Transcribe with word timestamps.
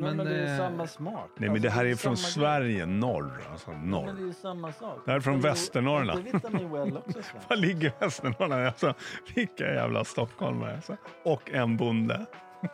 men, 0.00 0.16
men 0.16 0.26
det 0.26 0.34
är 0.36 0.52
eh, 0.52 0.58
samma 0.58 0.86
smak. 0.86 1.14
Nej, 1.14 1.28
men 1.36 1.50
Alltså, 1.50 1.62
det 1.62 1.70
här 1.70 1.84
är 1.84 1.94
samma 1.94 1.96
från 1.96 2.14
grej. 2.14 2.24
Sverige, 2.32 2.86
norr. 2.86 3.40
Alltså 3.52 3.70
Ja, 3.70 3.76
men 3.76 3.90
det 3.90 3.92
norr. 3.96 4.08
är 4.08 4.26
ju 4.26 4.32
samma 4.32 4.72
sak. 4.72 4.98
Det 5.04 5.10
här 5.10 5.16
är 5.16 5.20
från 5.20 5.40
Det 5.40 5.48
Västernorrland. 5.48 6.24
Well 6.72 6.96
också? 6.96 7.18
Var 7.48 7.56
ligger 7.56 7.92
Västernorrland? 8.00 8.66
Alltså, 8.66 8.94
vilka 9.34 9.74
jävla 9.74 10.04
stockholmare. 10.04 10.74
Alltså. 10.74 10.96
Och 11.24 11.50
en 11.50 11.76
bonde. 11.76 12.26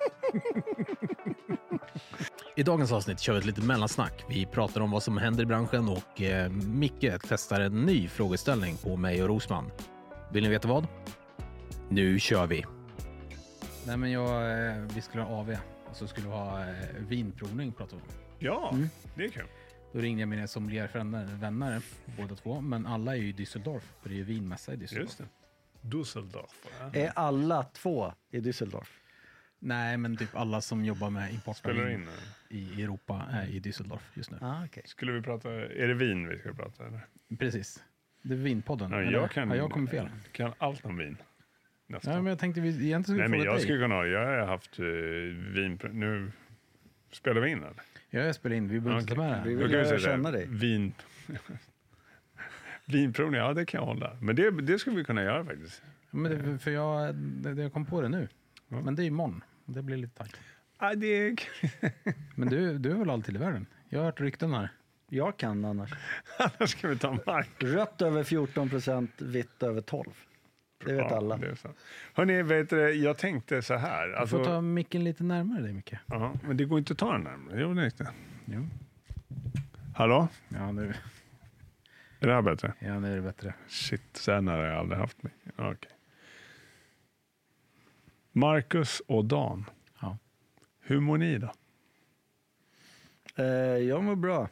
I 2.56 2.62
dagens 2.62 2.92
avsnitt 2.92 3.20
kör 3.20 3.32
vi 3.32 3.38
ett 3.38 3.44
litet 3.44 3.64
mellansnack. 3.64 4.24
Vi 4.28 4.46
pratar 4.46 4.80
om 4.80 4.90
vad 4.90 5.02
som 5.02 5.18
händer 5.18 5.42
i 5.42 5.46
branschen 5.46 5.88
och 5.88 6.22
eh, 6.22 6.50
Micke 6.50 7.04
testar 7.28 7.60
en 7.60 7.82
ny 7.82 8.08
frågeställning 8.08 8.76
på 8.76 8.96
mig 8.96 9.22
och 9.22 9.28
Rosman. 9.28 9.70
Vill 10.32 10.42
ni 10.44 10.50
veta 10.50 10.68
vad? 10.68 10.86
Nu 11.88 12.18
kör 12.18 12.46
vi! 12.46 12.64
Nej, 13.86 13.96
men 13.96 14.10
jag, 14.12 14.66
eh, 14.68 14.74
vi 14.94 15.00
skulle 15.00 15.22
ha 15.22 15.40
AV 15.40 15.56
och 15.90 15.96
så 15.96 16.06
skulle 16.06 16.28
ha 16.28 16.60
eh, 16.64 16.74
vinprovning 16.98 17.72
pratade 17.72 18.02
vi 18.06 18.08
om. 18.08 18.14
Ja, 18.38 18.78
det 19.14 19.24
är 19.24 19.28
kul. 19.28 19.46
Då 19.92 19.98
ringde 19.98 20.22
jag 20.22 20.28
mina 20.28 20.46
sommeliervänner, 20.46 21.24
vänner, 21.24 21.82
båda 22.18 22.34
två, 22.34 22.60
men 22.60 22.86
alla 22.86 23.16
är 23.16 23.20
ju 23.20 23.28
i 23.28 23.32
Düsseldorf, 23.32 23.82
för 24.02 24.08
det 24.08 24.14
är 24.14 24.16
ju 24.16 24.24
vinmässa 24.24 24.72
i 24.72 24.76
Düsseldorf. 24.76 25.00
Just 25.00 25.18
det. 25.18 25.28
Düsseldorf. 25.82 26.50
Är 26.92 27.12
alla 27.14 27.62
två 27.62 28.12
i 28.30 28.40
Düsseldorf? 28.40 28.88
Nej, 29.58 29.96
men 29.96 30.16
typ 30.16 30.36
alla 30.36 30.60
som 30.60 30.84
jobbar 30.84 31.10
med 31.10 31.32
import 31.32 31.66
av 31.66 31.72
vin 31.72 31.88
in 31.88 32.08
i 32.48 32.82
Europa 32.82 33.26
är 33.30 33.46
i 33.46 33.60
Düsseldorf 33.60 34.02
just 34.14 34.30
nu. 34.30 34.38
Ah, 34.40 34.64
okay. 34.64 34.82
Skulle 34.86 35.12
vi 35.12 35.22
prata, 35.22 35.50
är 35.52 35.88
det 35.88 35.94
vin 35.94 36.28
vi 36.28 36.38
ska 36.38 36.52
prata 36.54 36.86
eller? 36.86 37.06
Precis. 37.38 37.84
Det 38.22 38.34
är 38.34 38.38
vinpodden. 38.38 38.90
Ja, 38.90 39.00
eller? 39.00 39.12
jag 39.12 39.30
kan, 39.30 39.48
Har 39.48 39.56
jag 39.56 39.70
kommit 39.70 39.90
fel? 39.90 40.08
kan 40.32 40.52
allt 40.58 40.84
om 40.84 40.96
vin. 40.96 41.16
Nästan. 41.90 42.14
Ja, 42.14 42.22
men 42.22 42.30
jag 42.30 42.38
tänkte 42.38 42.60
vi 42.60 42.68
egentligen 42.68 43.04
skulle 43.04 43.18
Nej, 43.18 43.28
men 43.28 43.40
jag 43.40 43.54
dig. 43.54 43.62
skulle 43.62 43.78
kunna 43.78 43.94
ha, 43.94 44.06
jag 44.06 44.26
har 44.26 44.46
haft 44.46 44.80
uh, 44.80 44.86
vin, 45.54 45.78
nu 45.92 46.32
spelar 47.12 47.40
vi 47.40 47.50
in 47.50 47.58
eller? 47.58 47.82
Ja, 48.10 48.20
jag 48.20 48.34
spelar 48.34 48.56
in. 48.56 48.68
Vi 48.68 48.80
behöver 48.80 49.00
inte 49.00 49.14
ta 49.14 49.20
med 49.20 49.42
det 49.44 49.48
Vi 49.48 49.54
vill 49.54 49.70
lära 49.70 49.98
känna 49.98 50.30
dig. 50.30 50.46
Vin... 50.48 50.92
Vinprovning, 52.86 53.40
ja 53.40 53.52
det 53.54 53.66
kan 53.66 53.78
jag 53.80 53.86
hålla. 53.86 54.16
Men 54.20 54.36
det, 54.36 54.50
det 54.50 54.78
skulle 54.78 54.96
vi 54.96 55.04
kunna 55.04 55.22
göra 55.22 55.44
faktiskt. 55.44 55.82
Men 56.10 56.52
det, 56.52 56.58
för 56.58 56.70
jag, 56.70 57.14
det, 57.14 57.54
det- 57.54 57.62
jag 57.62 57.72
kom 57.72 57.86
på 57.86 58.00
det 58.02 58.08
nu. 58.08 58.28
Ja. 58.68 58.80
Men 58.80 58.94
det 58.94 59.02
är 59.02 59.06
imorgon. 59.06 59.44
Det 59.64 59.82
blir 59.82 59.96
lite 59.96 60.18
tajt. 60.18 60.36
Ja, 60.78 60.94
det 60.94 61.06
är... 61.06 61.36
Men 62.34 62.48
du, 62.48 62.78
du 62.78 62.90
är 62.90 62.94
väl 62.94 63.10
alltid 63.10 63.34
i 63.34 63.38
världen? 63.38 63.66
Jag 63.88 63.98
har 63.98 64.04
hört 64.04 64.20
rykten 64.20 64.52
här. 64.52 64.68
Jag 65.08 65.36
kan 65.36 65.64
annars. 65.64 65.90
Annars 66.38 66.70
ska 66.70 66.88
vi 66.88 66.98
ta 66.98 67.18
mark. 67.26 67.48
Rött 67.58 68.02
över 68.02 68.24
14 68.24 68.68
procent, 68.68 69.10
vitt 69.22 69.62
över 69.62 69.80
12. 69.80 70.10
Det 70.84 70.92
vet 70.92 71.10
Ja, 71.10 71.16
alla. 71.16 71.36
det 71.36 71.46
är 71.46 71.54
så. 71.54 71.68
Hörrni, 72.14 72.42
vet 72.42 72.70
du, 72.70 72.90
jag 72.92 73.18
tänkte 73.18 73.62
så 73.62 73.74
här. 73.74 74.08
Du 74.08 74.16
Alltså, 74.16 74.36
får 74.38 74.44
ta 74.44 74.60
micken 74.60 75.04
lite 75.04 75.24
närmare 75.24 75.62
dig, 75.62 75.72
Micke. 75.72 75.94
ja, 76.06 76.34
men 76.44 76.56
det 76.56 76.64
går 76.64 76.78
inte 76.78 76.92
att 76.92 76.98
ta 76.98 77.12
den 77.12 77.20
närmare. 77.20 77.60
Jo, 77.60 77.74
det 77.74 77.82
är 77.82 77.84
inte. 77.84 78.08
Jo. 78.44 78.66
Hallå? 79.94 80.28
Ja, 80.48 80.72
nu, 80.72 80.94
Är 82.20 82.26
det 82.26 82.32
här 82.34 82.42
bättre? 82.42 82.72
ja, 82.78 83.00
nu 83.00 83.12
är 83.12 83.16
det 83.16 83.22
bättre. 83.22 83.54
Shit, 83.68 84.16
så 84.16 84.32
här 84.32 84.40
nära 84.40 84.56
har 84.56 84.64
jag 84.68 84.76
aldrig 84.78 85.00
haft 85.00 85.22
mig. 85.22 85.32
Okej. 85.56 85.90
Marcus 88.32 89.02
och 89.06 89.24
Dan. 89.24 89.64
Ja. 90.00 90.18
Hur 90.80 91.00
mår 91.00 91.18
ni 91.18 91.38
då? 91.38 91.52
Eh, 93.36 93.44
jag 93.78 94.04
mår 94.04 94.16
bra. 94.16 94.48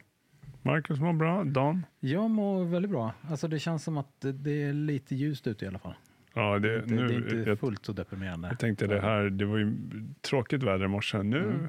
Marcus 0.61 0.99
mår 0.99 1.13
bra, 1.13 1.43
Dan? 1.43 1.85
Jag 1.99 2.29
mår 2.29 2.65
väldigt 2.65 2.91
bra. 2.91 3.13
Alltså, 3.29 3.47
det 3.47 3.59
känns 3.59 3.83
som 3.83 3.97
att 3.97 4.21
det, 4.21 4.31
det 4.31 4.63
är 4.63 4.73
lite 4.73 5.15
ljust 5.15 5.47
ute 5.47 5.65
i 5.65 5.67
alla 5.67 5.79
fall. 5.79 5.95
Ja, 6.37 6.59
det, 6.59 6.81
Det, 6.81 6.95
nu, 6.95 7.07
det 7.07 7.13
är 7.13 7.37
inte 7.39 7.49
jag, 7.49 7.59
fullt 7.59 7.85
så 7.85 7.91
deprimerande. 7.93 8.47
jag 8.47 8.59
tänkte 8.59 8.87
det 8.87 9.01
här, 9.01 9.23
det 9.23 9.45
var 9.45 9.57
ju 9.57 9.73
tråkigt 10.21 10.63
väder 10.63 10.85
i 10.85 10.87
morse. 10.87 11.23
Nu 11.23 11.37
Mm. 11.39 11.67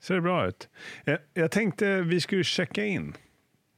ser 0.00 0.14
det 0.14 0.20
bra 0.20 0.46
ut. 0.48 0.68
Jag, 1.04 1.18
jag 1.34 1.50
tänkte 1.50 2.00
vi 2.02 2.20
skulle 2.20 2.44
checka 2.44 2.84
in. 2.84 3.12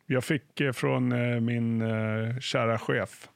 Jag 0.06 0.24
fick 0.24 0.60
eh, 0.60 0.72
från 0.72 1.12
eh, 1.12 1.40
min 1.40 1.82
eh, 1.82 2.38
kära 2.40 2.78
chef 2.78 3.28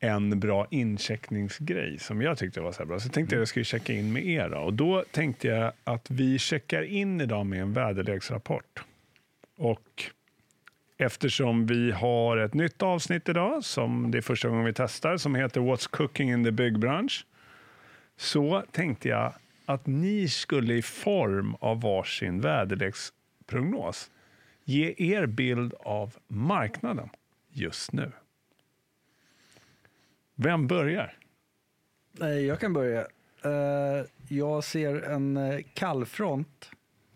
en 0.00 0.40
bra 0.40 0.66
incheckningsgrej 0.70 1.98
som 1.98 2.22
jag 2.22 2.38
tyckte 2.38 2.60
var 2.60 2.72
så 2.72 2.78
här 2.78 2.86
bra. 2.86 2.98
Så 3.00 3.06
jag 3.06 3.12
tänkte 3.12 3.36
jag 3.36 3.48
skulle 3.48 3.64
checka 3.64 3.92
in 3.92 4.12
med 4.12 4.26
er. 4.26 4.48
Då. 4.48 4.58
Och 4.58 4.74
då 4.74 5.04
tänkte 5.10 5.48
jag 5.48 5.72
att 5.84 6.10
vi 6.10 6.38
checkar 6.38 6.82
in 6.82 7.20
idag 7.20 7.46
med 7.46 7.62
en 7.62 7.72
väderleksrapport. 7.72 8.84
Och 9.56 10.02
eftersom 10.98 11.66
vi 11.66 11.90
har 11.90 12.36
ett 12.36 12.54
nytt 12.54 12.82
avsnitt 12.82 13.28
idag, 13.28 13.64
som 13.64 14.10
det 14.10 14.18
är 14.18 14.22
första 14.22 14.48
gången 14.48 14.64
vi 14.64 14.72
testar, 14.72 15.16
som 15.16 15.34
heter 15.34 15.60
What's 15.60 15.90
cooking 15.90 16.30
in 16.30 16.44
the 16.44 16.50
byggbransch, 16.50 17.26
så 18.16 18.64
tänkte 18.72 19.08
jag 19.08 19.32
att 19.66 19.86
ni 19.86 20.28
skulle 20.28 20.74
i 20.74 20.82
form 20.82 21.54
av 21.54 21.80
varsin 21.80 22.40
väderleksprognos 22.40 24.10
ge 24.64 24.94
er 24.98 25.26
bild 25.26 25.74
av 25.80 26.16
marknaden 26.28 27.08
just 27.50 27.92
nu. 27.92 28.12
Vem 30.34 30.66
börjar? 30.66 31.18
Jag 32.46 32.60
kan 32.60 32.72
börja. 32.72 33.00
Eh, 33.44 34.06
jag 34.28 34.64
ser 34.64 35.02
en 35.02 35.36
eh, 35.36 35.60
kallfront 35.74 36.70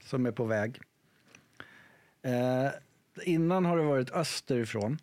som 0.04 0.26
är 0.26 0.32
på 0.32 0.44
väg. 0.44 0.80
Eh, 2.22 2.70
Eh, 3.16 3.28
innan 3.28 3.64
har 3.64 3.76
det 3.76 3.82
varit 3.82 4.10
österifrån, 4.10 4.98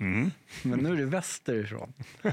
Mm. 0.00 0.30
men 0.64 0.78
nu 0.78 0.92
är 0.92 0.96
det 0.96 1.04
västerifrån. 1.06 1.92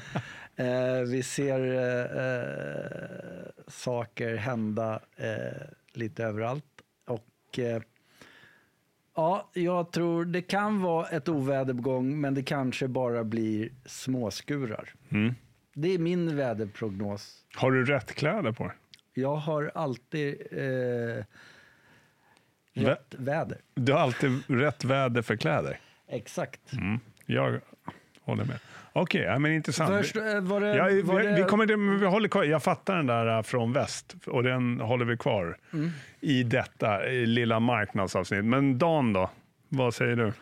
Eh, 0.59 1.01
vi 1.01 1.23
ser 1.23 1.59
eh, 1.59 2.23
eh, 2.25 3.47
saker 3.67 4.35
hända 4.35 4.99
eh, 5.15 5.67
lite 5.93 6.23
överallt. 6.23 6.81
Och 7.05 7.59
eh, 7.59 7.81
ja, 9.15 9.49
jag 9.53 9.91
tror 9.91 10.25
det 10.25 10.41
kan 10.41 10.81
vara 10.81 11.07
ett 11.07 11.29
oväder 11.29 11.73
på 11.73 11.81
gång, 11.81 12.21
men 12.21 12.33
det 12.33 12.43
kanske 12.43 12.87
bara 12.87 13.23
blir 13.23 13.69
småskurar. 13.85 14.93
Mm. 15.09 15.33
Det 15.73 15.93
är 15.93 15.99
min 15.99 16.35
väderprognos. 16.37 17.45
Har 17.55 17.71
du 17.71 17.85
rätt 17.85 18.13
kläder 18.13 18.51
på 18.51 18.63
dig? 18.63 18.75
Jag 19.13 19.35
har 19.35 19.71
alltid 19.75 20.37
eh, 22.83 22.89
rätt 22.89 23.15
väder. 23.17 23.57
Du 23.75 23.91
har 23.93 23.99
alltid 23.99 24.43
rätt 24.47 24.83
väder 24.83 25.21
för 25.21 25.35
kläder. 25.35 25.79
Exakt. 26.09 26.73
Mm. 26.73 26.99
Jag 27.25 27.61
håller 28.21 28.45
med. 28.45 28.59
Okej, 28.93 29.21
ja, 29.21 29.39
men 29.39 29.51
intressant. 29.51 29.89
Först, 29.89 30.15
eh, 30.15 30.41
var 30.41 30.61
det, 30.61 30.75
Ja, 30.75 30.83
var 31.03 31.19
vi, 31.19 31.27
det, 31.27 31.35
vi, 31.35 31.43
kommer, 31.43 31.77
men 31.77 31.99
vi 31.99 32.05
håller 32.05 32.29
kvar. 32.29 32.43
Jag 32.43 32.63
fattar 32.63 32.95
den 32.95 33.05
där 33.07 33.37
äh, 33.37 33.43
från 33.43 33.73
väst 33.73 34.15
och 34.25 34.43
den 34.43 34.79
håller 34.79 35.05
vi 35.05 35.17
kvar 35.17 35.57
Mm. 35.73 35.89
i 36.19 36.43
detta 36.43 36.99
lilla 37.09 37.59
marknadsavsnitt. 37.59 38.45
Men 38.45 38.77
Dan 38.77 39.13
då? 39.13 39.29
Vad 39.69 39.93
säger 39.93 40.15
du? 40.15 40.33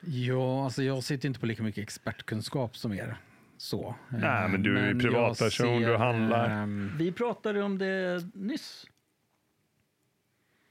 Ja, 0.00 0.64
alltså 0.64 0.82
jag 0.82 1.02
sitter 1.04 1.28
inte 1.28 1.40
på 1.40 1.46
lika 1.46 1.62
mycket 1.62 1.82
expertkunskap 1.82 2.76
som 2.76 2.92
er. 2.92 3.16
Så. 3.56 3.94
Nej, 4.08 4.48
men 4.48 4.62
du 4.62 4.78
är 4.78 4.82
ju 4.82 4.88
jag 4.92 5.00
privatperson, 5.00 5.82
du 5.82 5.96
handlar. 5.96 6.50
ehm, 6.62 6.92
Vi 6.98 7.12
pratade 7.12 7.62
om 7.62 7.78
det 7.78 8.22
nyss. 8.34 8.86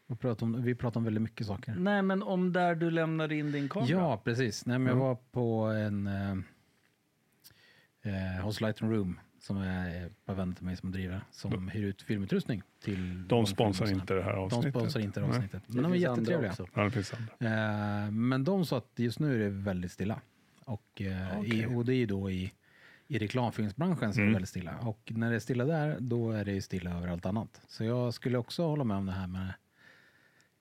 Vi, 0.09 0.15
pratar 0.15 0.45
om, 0.45 0.63
vi 0.63 0.75
pratar 0.75 0.99
om 0.99 1.03
väldigt 1.03 1.21
mycket 1.21 1.47
saker. 1.47 1.75
Nej, 1.77 2.01
men 2.01 2.23
om 2.23 2.53
där 2.53 2.75
du 2.75 2.91
lämnade 2.91 3.35
in 3.35 3.51
din 3.51 3.69
kamera. 3.69 3.89
Ja, 3.91 4.21
precis. 4.23 4.65
Nej, 4.65 4.79
men 4.79 4.87
jag 4.93 4.99
var 4.99 5.15
på 5.31 5.63
en... 5.65 6.07
Eh, 6.07 6.31
eh, 8.01 8.43
hos 8.43 8.61
Light 8.61 8.81
Room, 8.81 9.19
som 9.39 9.57
är 9.57 10.05
ett 10.05 10.25
par 10.25 10.33
vänner 10.33 10.53
till 10.55 10.65
mig 10.65 10.75
som 10.77 10.91
driver, 10.91 11.21
som 11.31 11.67
hyr 11.67 11.83
ut 11.83 12.01
filmutrustning 12.01 12.61
till... 12.83 13.27
De 13.27 13.45
sponsrar 13.45 13.87
Mm. 13.87 13.99
inte 13.99 14.13
det 14.13 14.23
här 14.23 14.31
avsnittet. 14.33 14.73
De 14.73 14.79
sponsrar 14.79 15.01
inte 15.01 15.19
det 15.19 15.27
Nej. 15.27 15.35
avsnittet. 15.35 15.63
Det 15.67 15.73
Men 15.73 15.83
de 15.83 15.91
är 15.93 15.97
jättetrevliga. 15.97 16.53
Ja, 16.73 16.83
det 16.83 16.91
finns 16.91 17.13
andra. 17.13 18.03
Eh, 18.05 18.11
men 18.11 18.43
de 18.43 18.65
sa 18.65 18.77
att 18.77 18.91
just 18.95 19.19
nu 19.19 19.35
är 19.35 19.39
det 19.39 19.49
väldigt 19.49 19.91
stilla. 19.91 20.21
Och, 20.65 21.01
eh, 21.01 21.39
i, 21.39 21.41
Okej. 21.41 21.67
och 21.67 21.85
det 21.85 21.93
är 21.93 21.97
ju 21.97 22.05
då 22.05 22.31
i, 22.31 22.53
i 23.07 23.19
reklamfilmsbranschen 23.19 24.09
är 24.09 24.13
Mm. 24.13 24.27
det 24.27 24.33
väldigt 24.33 24.49
stilla. 24.49 24.77
Och 24.77 25.11
när 25.15 25.29
det 25.29 25.35
är 25.35 25.39
stilla 25.39 25.65
där, 25.65 25.97
då 25.99 26.31
är 26.31 26.45
det 26.45 26.51
ju 26.51 26.61
stilla 26.61 26.97
över 26.97 27.07
allt 27.07 27.25
annat. 27.25 27.61
Så 27.67 27.83
jag 27.83 28.13
skulle 28.13 28.37
också 28.37 28.63
hålla 28.67 28.83
med 28.83 28.97
om 28.97 29.05
det 29.05 29.11
här 29.11 29.27
med 29.27 29.53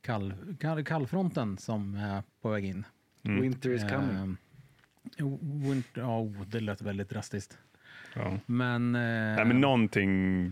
kall, 0.08 0.34
kall, 0.60 0.84
kallfronten 0.84 1.58
som 1.58 1.94
är 1.94 2.22
på 2.43 2.49
väg 2.49 2.64
in. 2.64 2.84
Winter 3.22 3.70
is 3.70 3.82
coming. 3.82 4.16
Eh, 4.16 4.34
jo, 5.16 5.38
winter, 5.43 6.02
oh, 6.02 6.43
det 6.46 6.60
lät 6.60 6.82
väldigt 6.82 7.08
drastiskt. 7.10 7.58
Ja. 8.14 8.38
Men, 8.46 8.94
eh, 8.94 9.00
Nej, 9.00 9.44
men 9.44 9.60
någonting... 9.60 10.43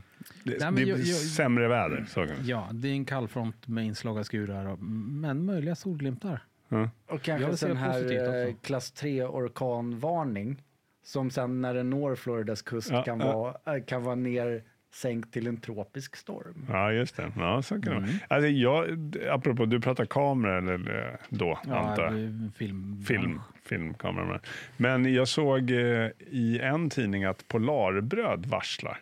Det, 0.45 0.61
men 0.61 0.75
det 0.75 0.83
jag- 0.83 0.99
blir 0.99 1.09
jag- 1.09 1.17
sämre 1.17 1.69
väder. 1.69 2.05
Så 2.09 2.27
kan 2.27 2.47
ja, 2.47 2.69
det 2.73 2.89
är 2.89 2.93
en 2.93 3.05
kallfront 3.05 3.69
med 3.69 3.85
inslag 3.87 4.19
av 4.19 4.23
skurar, 4.23 4.67
och, 4.67 4.79
men 4.83 5.45
möjliga 5.45 5.75
solglimtar. 5.75 6.41
Ja. 6.69 6.91
Och 7.07 7.29
Jag 7.29 7.41
kanske 7.41 7.57
sån 7.57 7.77
här 7.77 8.47
eh, 8.49 8.55
klass 8.63 8.93
3 8.93 9.23
orkanvarning. 9.25 10.63
Som 11.05 11.31
sen 11.31 11.61
när 11.61 11.75
den 11.75 11.91
når 11.91 12.15
Floridas 12.15 12.63
kust 12.63 12.91
Ja, 12.91 13.03
kan, 13.03 13.21
ja. 13.21 13.33
vara, 13.65 13.81
kan 13.81 14.03
vara 14.03 14.15
ner 14.15 14.65
sänkt 14.97 15.33
till 15.33 15.47
en 15.47 15.57
tropisk 15.57 16.17
storm. 16.17 16.67
ja, 16.69 16.93
just 16.93 17.17
det. 17.17 17.33
Ja, 17.37 17.63
så 17.63 17.81
kan 17.83 17.93
Mm. 17.97 18.11
Alltså, 18.29 18.49
jag, 18.49 18.87
apropå, 19.31 19.65
du 19.67 19.81
pratar 19.81 20.05
kamera 20.05 20.59
eller 20.59 21.09
eh, 21.13 21.15
då, 21.29 21.55
antar 21.55 22.11
det 22.11 22.19
är 22.21 22.51
film. 22.57 23.05
Film, 23.07 23.41
filmkameraman. 23.65 24.41
Men 24.77 25.15
jag 25.15 25.29
såg 25.29 25.71
eh, 25.71 26.09
i 26.31 26.61
en 26.63 26.91
tidning 26.91 27.25
att 27.25 27.49
Polarbröd 27.49 28.47
varslar 28.47 28.99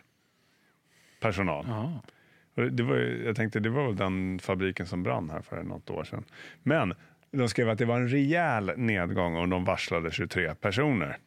personal. 1.19 1.65
Ja. 1.67 2.01
Det- 2.69 2.83
var, 2.83 2.95
jag 2.97 3.35
tänkte 3.35 3.59
det 3.59 3.69
var 3.69 3.85
väl 3.87 3.95
den 3.95 4.39
fabriken 4.39 4.85
som 4.85 5.03
brann 5.03 5.29
här 5.29 5.41
för 5.41 5.63
något 5.63 5.89
år 5.89 6.03
sedan. 6.03 6.23
Men 6.63 6.93
de 7.31 7.49
skrev 7.49 7.69
att 7.69 7.77
det 7.77 7.85
var 7.85 7.95
en 7.99 8.09
rejäl 8.09 8.71
nedgång 8.77 9.35
och 9.35 9.49
de 9.49 9.65
varslade 9.65 10.11
23 10.11 10.55
personer. 10.55 11.17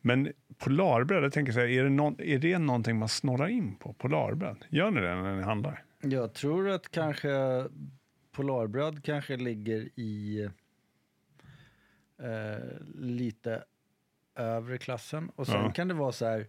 Men 0.00 0.32
Polarbröd, 0.58 1.24
jag 1.24 1.32
tänker 1.32 1.52
så 1.52 1.60
här, 1.60 1.66
är 1.66 1.84
det, 1.84 1.90
någon, 1.90 2.20
är 2.20 2.38
det 2.38 2.58
någonting 2.58 2.98
man 2.98 3.08
snorrar 3.08 3.48
in 3.48 3.74
på? 3.76 3.92
Polarbröd? 3.92 4.64
Gör 4.68 4.90
ni 4.90 5.00
det 5.00 5.14
när 5.14 5.36
ni 5.36 5.42
handlar? 5.42 5.84
Jag 6.00 6.32
tror 6.34 6.68
att 6.70 6.90
kanske 6.90 7.64
Polarbröd 8.32 9.04
kanske 9.04 9.36
ligger 9.36 9.88
i 10.00 10.42
eh, 12.18 12.58
lite 12.94 13.64
övre 14.34 14.78
klassen. 14.78 15.30
Och 15.36 15.46
sen 15.46 15.64
Ja. 15.64 15.72
kan 15.72 15.88
det 15.88 15.94
vara 15.94 16.12
så 16.12 16.26
här, 16.26 16.48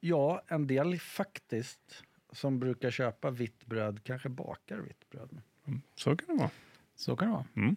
ja, 0.00 0.42
en 0.48 0.66
del 0.66 0.98
faktiskt 0.98 2.04
som 2.32 2.58
brukar 2.58 2.90
köpa 2.90 3.30
vitt 3.30 3.66
bröd 3.66 4.00
kanske 4.04 4.28
bakar 4.28 4.78
vitt 4.78 5.10
bröd. 5.10 5.40
Så 5.94 6.16
kan 6.16 6.36
det 6.36 6.40
vara. 6.42 6.50
Så 6.96 7.16
kan 7.16 7.28
det 7.28 7.32
vara. 7.34 7.46
Mm. 7.56 7.76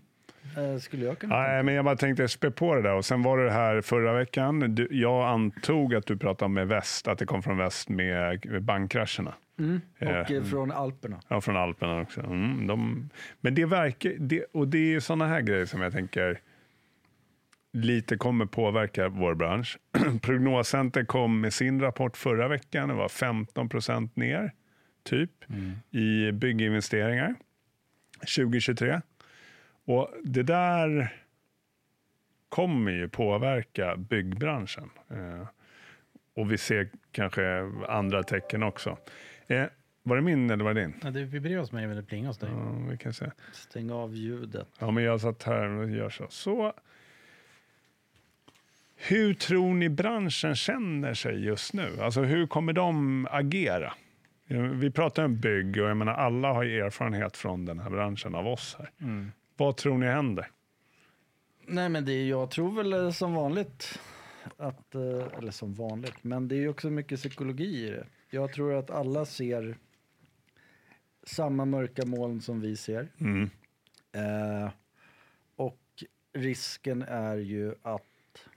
Eh, 0.58 0.80
skulle 0.80 1.06
jag 1.06 1.20
kunna. 1.20 1.36
Nej, 1.40 1.64
men 1.64 1.74
jag 1.74 1.86
bara 1.86 1.96
tänkte 1.96 2.28
spä 2.28 2.52
på 2.52 2.76
det 2.76 2.82
där. 2.82 2.94
Och 2.94 3.06
sen 3.06 3.24
var 3.24 3.38
det 3.38 3.52
här 3.52 3.82
förra 3.82 4.14
veckan. 4.14 4.76
Du, 4.76 4.88
jag 4.92 5.30
antog 5.30 5.96
att 5.96 6.06
du 6.06 6.18
pratade 6.18 6.50
med 6.50 6.68
väst, 6.68 7.08
att 7.08 7.18
det 7.18 7.26
kom 7.26 7.44
från 7.44 7.58
väst 7.58 7.90
med, 7.90 8.46
med 8.46 8.64
bankkrascherna. 8.64 9.34
Mm. 9.60 9.82
Och 10.00 10.08
Eh, 10.08 10.32
eh, 10.32 10.44
från 10.44 10.72
Alperna. 10.72 11.22
Ja, 11.28 11.42
från 11.42 11.58
Alperna 11.58 12.02
också. 12.02 12.22
Mm, 12.22 12.68
de, 12.68 13.10
men 13.42 13.56
det 13.56 13.66
verkar, 13.66 14.14
det, 14.20 14.44
och 14.44 14.68
det 14.68 14.94
är 14.96 15.00
sådana 15.00 15.28
här 15.28 15.42
grejer 15.42 15.66
som 15.66 15.82
jag 15.82 15.94
tänker 15.94 16.40
lite 17.74 18.18
kommer 18.18 18.46
påverka 18.46 19.10
vår 19.10 19.36
bransch. 19.36 19.78
Prognoscenter 20.22 21.06
kom 21.06 21.42
med 21.42 21.54
sin 21.54 21.82
rapport 21.82 22.18
förra 22.18 22.48
veckan. 22.48 22.90
Det 22.90 22.96
var 22.96 23.10
15 23.10 23.70
procent 23.70 24.16
ner, 24.16 24.52
typ, 25.04 25.32
i 25.92 26.32
bygginvesteringar 26.32 27.36
2023. 28.20 29.02
Och 29.86 30.10
det 30.24 30.44
där 30.44 31.14
kommer 32.50 32.92
ju 32.92 33.10
påverka 33.10 33.96
byggbranschen. 33.96 34.90
Eh, 35.10 35.48
och 36.36 36.52
vi 36.52 36.58
ser 36.58 36.90
kanske 37.12 37.72
andra 37.88 38.24
tecken 38.24 38.64
också. 38.64 38.98
Eh, 39.48 39.66
var 40.04 40.16
det 40.16 40.22
min 40.22 40.50
eller 40.50 40.64
var 40.64 40.74
det 40.74 40.82
din? 40.82 40.94
Ja, 41.04 41.10
det 41.10 41.24
vibrerar 41.24 41.60
hos 41.60 41.72
mig, 41.72 41.88
men 41.88 41.96
det 41.96 42.04
plingar 42.04 42.28
hos 42.28 42.38
dig. 42.38 42.50
Ja, 42.50 42.86
vi 42.90 42.98
kan 42.98 43.14
se. 43.14 43.32
Stäng 43.52 43.92
av 43.92 44.16
ljudet. 44.16 44.68
Ja, 44.80 44.92
men 44.92 45.04
jag 45.04 45.22
satt 45.22 45.44
här 45.44 45.70
och 45.70 45.90
gör 45.90 46.10
så. 46.10 46.28
så. 46.30 46.74
Hur 48.96 49.34
tror 49.34 49.74
ni 49.74 49.90
branschen 49.90 50.56
känner 50.56 51.14
sig 51.14 51.46
just 51.46 51.74
nu? 51.74 52.02
Alltså 52.02 52.22
hur 52.22 52.48
kommer 52.48 52.74
de 52.74 53.28
agera? 53.32 53.94
Vi 54.74 54.92
pratar 54.92 55.26
om 55.26 55.40
bygg 55.40 55.82
och 55.82 55.90
jag 55.90 55.98
menar 55.98 56.14
alla 56.14 56.54
har 56.54 56.66
erfarenhet 56.66 57.38
från 57.38 57.66
den 57.66 57.80
här 57.80 57.90
branschen 57.90 58.36
av 58.36 58.48
oss 58.48 58.76
här. 58.80 58.90
Mm. 59.02 59.32
Vad 59.58 59.78
tror 59.78 59.98
ni 59.98 60.06
händer? 60.06 60.52
Nej, 61.66 61.90
men 61.90 62.06
det 62.06 62.14
är, 62.14 62.26
jag 62.26 62.52
tror 62.52 62.76
väl 62.76 62.94
eh, 62.94 63.12
som 63.12 63.34
vanligt 63.34 64.00
att, 64.58 64.96
eh, 64.96 65.38
eller 65.38 65.52
som 65.52 65.74
vanligt, 65.74 66.24
men 66.24 66.48
det 66.48 66.56
är 66.56 66.68
också 66.68 66.90
mycket 66.90 67.20
psykologi 67.20 67.88
i 67.88 67.90
det. 67.90 68.06
Jag 68.30 68.54
tror 68.54 68.74
att 68.74 68.90
alla 68.90 69.26
ser 69.26 69.78
samma 71.24 71.66
mörka 71.66 72.06
moln 72.06 72.42
som 72.42 72.62
vi 72.62 72.76
ser. 72.76 73.08
Mm. 73.20 73.50
Eh, 74.12 74.72
och 75.56 76.04
risken 76.34 77.02
är 77.02 77.38
ju 77.38 77.76
att... 77.82 78.48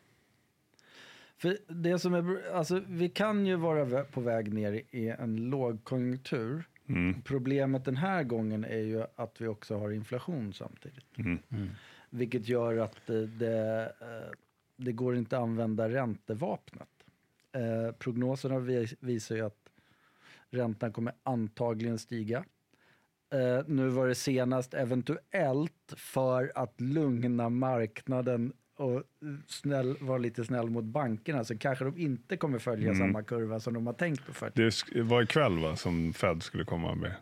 För 1.37 1.59
det 1.69 1.99
som 1.99 2.15
är, 2.15 2.53
alltså, 2.53 2.83
vi 2.89 3.09
kan 3.09 3.47
ju 3.47 3.57
vara 3.57 4.05
på 4.05 4.21
väg 4.21 4.53
ner 4.53 4.83
i 4.91 5.09
en 5.09 5.37
lågkonjunktur. 5.37 6.65
Mm. 6.89 7.23
Problemet 7.23 7.85
den 7.85 7.97
här 7.97 8.23
gången 8.25 8.65
är 8.65 8.79
ju 8.83 9.05
att 9.17 9.41
vi 9.41 9.47
också 9.47 9.79
har 9.79 9.91
inflation 9.91 10.53
samtidigt. 10.53 11.19
Mm. 11.19 11.39
Vilket 12.11 12.49
gör 12.49 12.77
att 12.77 12.97
det, 13.07 13.27
det, 13.27 13.93
eh, 14.01 14.31
det 14.77 14.93
går 14.93 15.17
inte 15.17 15.37
att 15.37 15.43
använda 15.43 15.89
räntevapnet. 15.89 16.89
Eh, 17.53 17.93
prognoserna 17.99 18.59
vi- 18.59 18.97
visar 19.01 19.35
ju 19.37 19.43
att 19.43 19.69
räntan 20.51 20.93
kommer 20.93 21.13
antagligen 21.23 21.99
stiga. 21.99 22.45
Eh, 23.33 23.63
nu 23.67 23.89
var 23.89 24.09
det 24.09 24.15
senast 24.15 24.75
eventuellt 24.75 25.95
för 25.97 26.53
att 26.55 26.81
lugna 26.81 27.49
marknaden 27.49 28.53
och 28.77 29.03
snäll, 29.47 29.97
vara 30.01 30.19
lite 30.19 30.45
snäll 30.45 30.71
mot 30.71 30.85
bankerna 30.85 31.45
så 31.45 31.59
kanske 31.59 31.85
de 31.85 31.99
inte 31.99 32.37
kommer 32.37 32.59
följa 32.59 32.91
Mm. 32.91 32.99
samma 32.99 33.23
kurva 33.23 33.61
som 33.61 33.75
de 33.75 33.87
har 33.87 33.95
tänkt 33.95 34.29
att 34.31 34.37
följa. 34.37 34.53
Det 34.55 34.69
sk- 34.71 35.03
var 35.03 35.23
ikväll 35.23 35.59
va, 35.59 35.77
som 35.77 36.13
Fed 36.13 36.43
skulle 36.43 36.65
komma 36.65 36.95
med. 36.95 37.15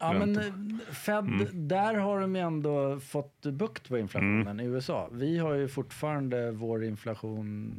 Ja, 0.00 0.12
men 0.12 0.36
eh, 0.38 0.44
Fed, 0.92 1.24
där 1.52 1.94
har 1.94 2.20
de 2.20 2.36
ju 2.36 2.40
ändå 2.42 3.00
fått 3.00 3.40
bukt 3.46 3.88
på 3.88 3.98
inflationen 3.98 4.46
Mm. 4.48 4.60
i 4.60 4.64
USA. 4.68 5.08
Vi 5.12 5.38
har 5.38 5.54
ju 5.54 5.68
fortfarande, 5.68 6.50
vår 6.50 6.84
inflation 6.84 7.74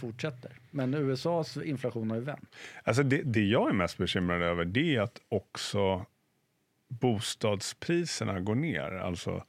fortsätter. 0.00 0.52
Men 0.70 0.94
USAs 0.94 1.56
inflation 1.56 2.10
har 2.10 2.16
ju 2.16 2.22
vänt. 2.24 2.48
Alltså 2.84 3.02
det, 3.02 3.22
det 3.22 3.44
jag 3.44 3.68
är 3.70 3.74
mest 3.74 3.98
bekymrad 3.98 4.42
över 4.42 4.64
det 4.64 4.96
är 4.96 5.00
att 5.00 5.20
också 5.28 6.06
bostadspriserna 6.88 8.40
går 8.40 8.54
ner. 8.54 8.90
Alltså, 8.92 9.44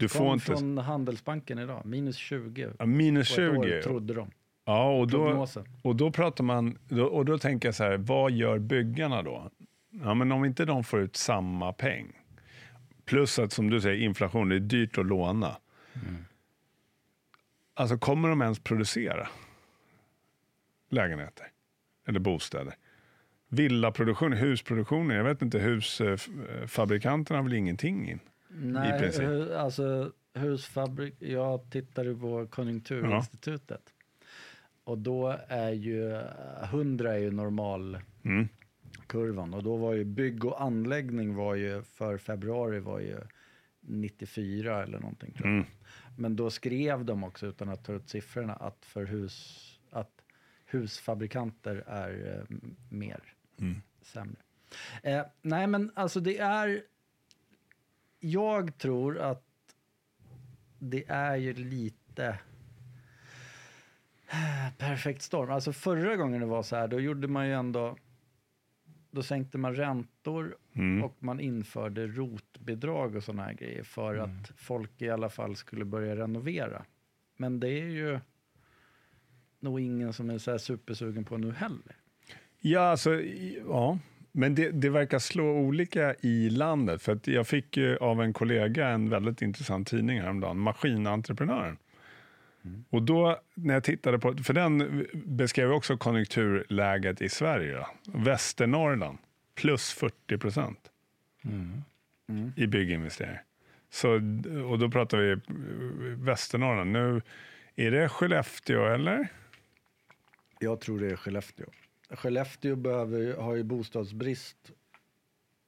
du 0.00 0.08
får 0.08 0.18
Kom 0.18 0.32
inte... 0.32 0.44
från 0.46 0.78
Handelsbanken 0.78 1.58
idag, 1.58 1.86
minus 1.86 2.16
20 2.16 2.68
Ja, 2.78 2.86
minus 2.86 3.36
på 3.36 3.40
ett 3.42 3.50
år, 3.58 3.64
20. 3.64 3.82
trodde 3.82 4.14
de. 4.14 4.30
Ja, 4.64 4.98
och 4.98 5.08
då, 5.08 5.24
Prognosen. 5.26 5.64
och 5.82 5.96
då 5.96 6.10
pratar 6.10 6.44
man, 6.44 6.78
och 7.10 7.24
då 7.24 7.38
tänker 7.38 7.68
jag 7.68 7.74
så 7.74 7.84
här, 7.84 7.96
vad 7.96 8.32
gör 8.32 8.58
byggarna 8.58 9.22
då? 9.22 9.50
Ja, 9.90 10.14
men 10.14 10.32
om 10.32 10.44
inte 10.44 10.64
de 10.64 10.84
får 10.84 11.00
ut 11.00 11.16
samma 11.16 11.72
peng, 11.72 12.12
plus 13.04 13.38
att 13.38 13.52
som 13.52 13.70
du 13.70 13.80
säger, 13.80 14.04
inflation, 14.04 14.48
det 14.48 14.54
är 14.56 14.60
dyrt 14.60 14.98
att 14.98 15.06
låna. 15.06 15.56
Alltså 17.74 17.98
kommer 17.98 18.28
de 18.28 18.42
ens 18.42 18.58
producera 18.58 19.28
lägenheter 20.90 21.46
eller 22.08 22.20
bostäder? 22.20 22.74
Villaproduktion, 23.48 24.32
husproduktion, 24.32 25.10
jag 25.10 25.24
vet 25.24 25.42
inte, 25.42 25.58
husfabrikanterna 25.58 27.38
har 27.38 27.44
väl 27.44 27.54
ingenting 27.54 28.10
in? 28.10 28.20
Nej, 28.62 29.00
princip. 29.00 29.22
hu- 29.22 29.56
alltså 29.56 30.12
husfabrik, 30.34 31.14
jag 31.18 31.70
tittade 31.70 32.14
på 32.14 32.46
Konjunkturinstitutet. 32.46 33.94
Och 34.84 34.98
då 34.98 35.36
är 35.48 35.70
ju, 35.70 36.12
eh, 36.16 36.64
100 36.70 37.14
är 37.14 37.18
ju 37.18 37.30
normalkurvan. 37.30 39.48
Mm. 39.48 39.54
Och 39.54 39.62
då 39.62 39.76
var 39.76 39.92
ju 39.94 40.04
bygg 40.04 40.44
och 40.44 40.62
anläggning 40.62 41.34
var 41.34 41.54
ju, 41.54 41.82
för 41.82 42.18
februari 42.18 42.80
var 42.80 43.00
ju 43.00 43.18
94 43.80 44.82
eller 44.82 44.98
någonting. 44.98 45.40
Mm. 45.44 45.64
Men 46.16 46.36
då 46.36 46.50
skrev 46.50 47.04
de 47.04 47.24
också, 47.24 47.46
utan 47.46 47.68
att 47.68 47.84
ta 47.84 47.92
ut 47.92 48.08
siffrorna, 48.08 48.52
att 48.54 48.84
för 48.84 49.04
hus, 49.04 49.58
att 49.90 50.22
husfabrikanter 50.66 51.84
är 51.86 52.36
eh, 52.50 52.56
mer 52.90 53.20
Mm. 53.60 53.82
sämre. 54.02 54.36
Eh, 55.02 55.22
nej, 55.42 55.66
men 55.66 55.90
alltså 55.94 56.20
det 56.20 56.38
är... 56.38 56.82
Jag 58.20 58.78
tror 58.78 59.18
att 59.18 59.44
det 60.78 61.04
är 61.08 61.36
ju 61.36 61.54
lite 61.54 62.38
eh, 64.30 64.72
perfekt 64.78 65.22
storm. 65.22 65.50
Alltså 65.50 65.72
förra 65.72 66.16
gången 66.16 66.40
det 66.40 66.46
var 66.46 66.62
så 66.62 66.76
här, 66.76 66.88
då 66.88 67.00
gjorde 67.00 67.28
man 67.28 67.46
ju 67.46 67.54
ändå... 67.54 67.96
Då 69.10 69.22
sänkte 69.22 69.58
man 69.58 69.74
räntor 69.74 70.56
Mm. 70.72 71.04
och 71.04 71.16
man 71.18 71.40
införde 71.40 72.06
rotbidrag 72.06 73.16
och 73.16 73.24
sådana 73.24 73.42
här 73.42 73.52
grejer 73.52 73.82
för 73.82 74.16
att 74.16 74.52
folk 74.56 75.02
i 75.02 75.10
alla 75.10 75.28
fall 75.28 75.56
skulle 75.56 75.84
börja 75.84 76.16
renovera. 76.16 76.84
Men 77.36 77.60
det 77.60 77.68
är 77.68 77.84
ju 77.88 78.20
nog 79.60 79.80
ingen 79.80 80.12
som 80.12 80.30
är 80.30 80.38
så 80.38 80.50
här 80.50 80.58
supersugen 80.58 81.24
på 81.24 81.36
nu 81.36 81.52
heller. 81.52 81.96
Ja, 82.60 82.80
alltså, 82.80 83.20
ja. 83.68 83.98
Men 84.32 84.54
det, 84.54 84.70
det 84.70 84.90
verkar 84.90 85.18
slå 85.18 85.44
olika 85.44 86.14
i 86.20 86.50
landet. 86.50 87.02
För 87.02 87.12
att 87.12 87.26
jag 87.26 87.46
fick 87.46 87.78
av 88.00 88.22
en 88.22 88.32
kollega 88.32 88.88
en 88.88 89.10
väldigt 89.10 89.42
intressant 89.42 89.88
tidning 89.88 90.20
häromdagen, 90.20 90.58
Maskinentreprenören. 90.58 91.76
Och 92.90 93.02
då 93.02 93.40
när 93.54 93.74
jag 93.74 93.84
tittade 93.84 94.18
på, 94.18 94.34
för 94.36 94.54
den 94.54 95.06
beskrev 95.12 95.72
också 95.72 95.96
konjunkturläget 95.96 97.22
i 97.22 97.28
Sverige. 97.28 97.74
Då. 97.74 97.86
Västernorrland, 98.04 99.18
plus 99.54 99.92
40 99.92 100.38
procent 100.38 100.90
i 102.56 102.66
bygginvesteringar. 102.66 103.42
Så, 103.90 104.14
och 104.70 104.78
då 104.78 104.90
pratar 104.90 105.18
vi 105.18 105.30
eh, 105.30 105.38
Västernorrland. 106.18 106.92
Nu, 106.92 107.22
är 107.76 107.90
det 107.90 108.08
Skellefteå 108.08 108.86
eller? 108.86 109.28
Jag 110.58 110.80
tror 110.80 111.00
det 111.00 111.06
är 111.06 111.16
Skellefteå. 111.16 111.66
Skellefteå 112.10 112.76
behöver, 112.76 113.36
har 113.36 113.54
ju 113.54 113.62
bostadsbrist 113.62 114.56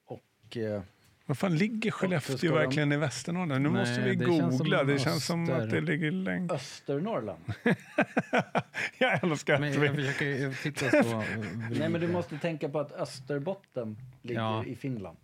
och 0.06 0.56
eh, 0.56 0.82
Vad 1.26 1.38
fan, 1.38 1.56
ligger 1.56 1.90
Skellefteå 1.90 2.36
de- 2.40 2.48
verkligen 2.58 2.92
i 2.92 2.96
Västernorrland? 2.96 3.62
Nu 3.62 3.68
Nej, 3.70 3.80
måste 3.80 4.00
vi 4.02 4.14
det 4.14 4.24
känns 4.24 4.58
googla. 4.58 4.84
Det 4.84 4.98
känns 4.98 5.26
som 5.26 5.42
öster. 5.42 5.60
att 5.64 5.70
det 5.70 5.80
ligger 5.80 6.10
längst. 6.10 6.54
Östernorrland. 6.54 7.42
Jag 8.98 9.24
älskar 9.24 9.58
Men 9.58 9.68
att 9.68 9.74
jag 9.84 9.92
vi... 9.92 10.04
försöker 10.04 10.26
jag 10.26 10.56
titta 10.62 11.02
så. 11.02 11.16
Nej, 11.70 11.88
men 11.88 12.00
du 12.00 12.08
måste 12.08 12.38
tänka 12.38 12.68
på 12.68 12.80
att 12.80 12.92
Österbotten 12.92 13.96
ligger 14.22 14.40
Ja. 14.40 14.64
i 14.64 14.76
Finland. 14.76 15.18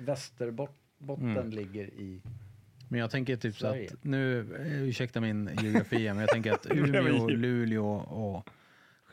Västerbotten 0.00 0.76
Mm. 1.36 1.50
ligger 1.50 1.84
i... 1.84 2.20
Men 2.88 3.00
jag 3.00 3.10
tänker 3.10 3.36
typ 3.36 3.56
så 3.56 3.66
att, 3.66 3.76
nu, 4.04 4.40
eh, 4.60 4.82
ursäkta 4.82 5.20
min 5.20 5.50
geografi, 5.62 6.08
men 6.08 6.18
jag 6.18 6.28
tänker 6.28 6.52
att 6.52 6.66
Umeå. 6.70 7.28
Luleå 7.28 7.86
och 7.96 8.48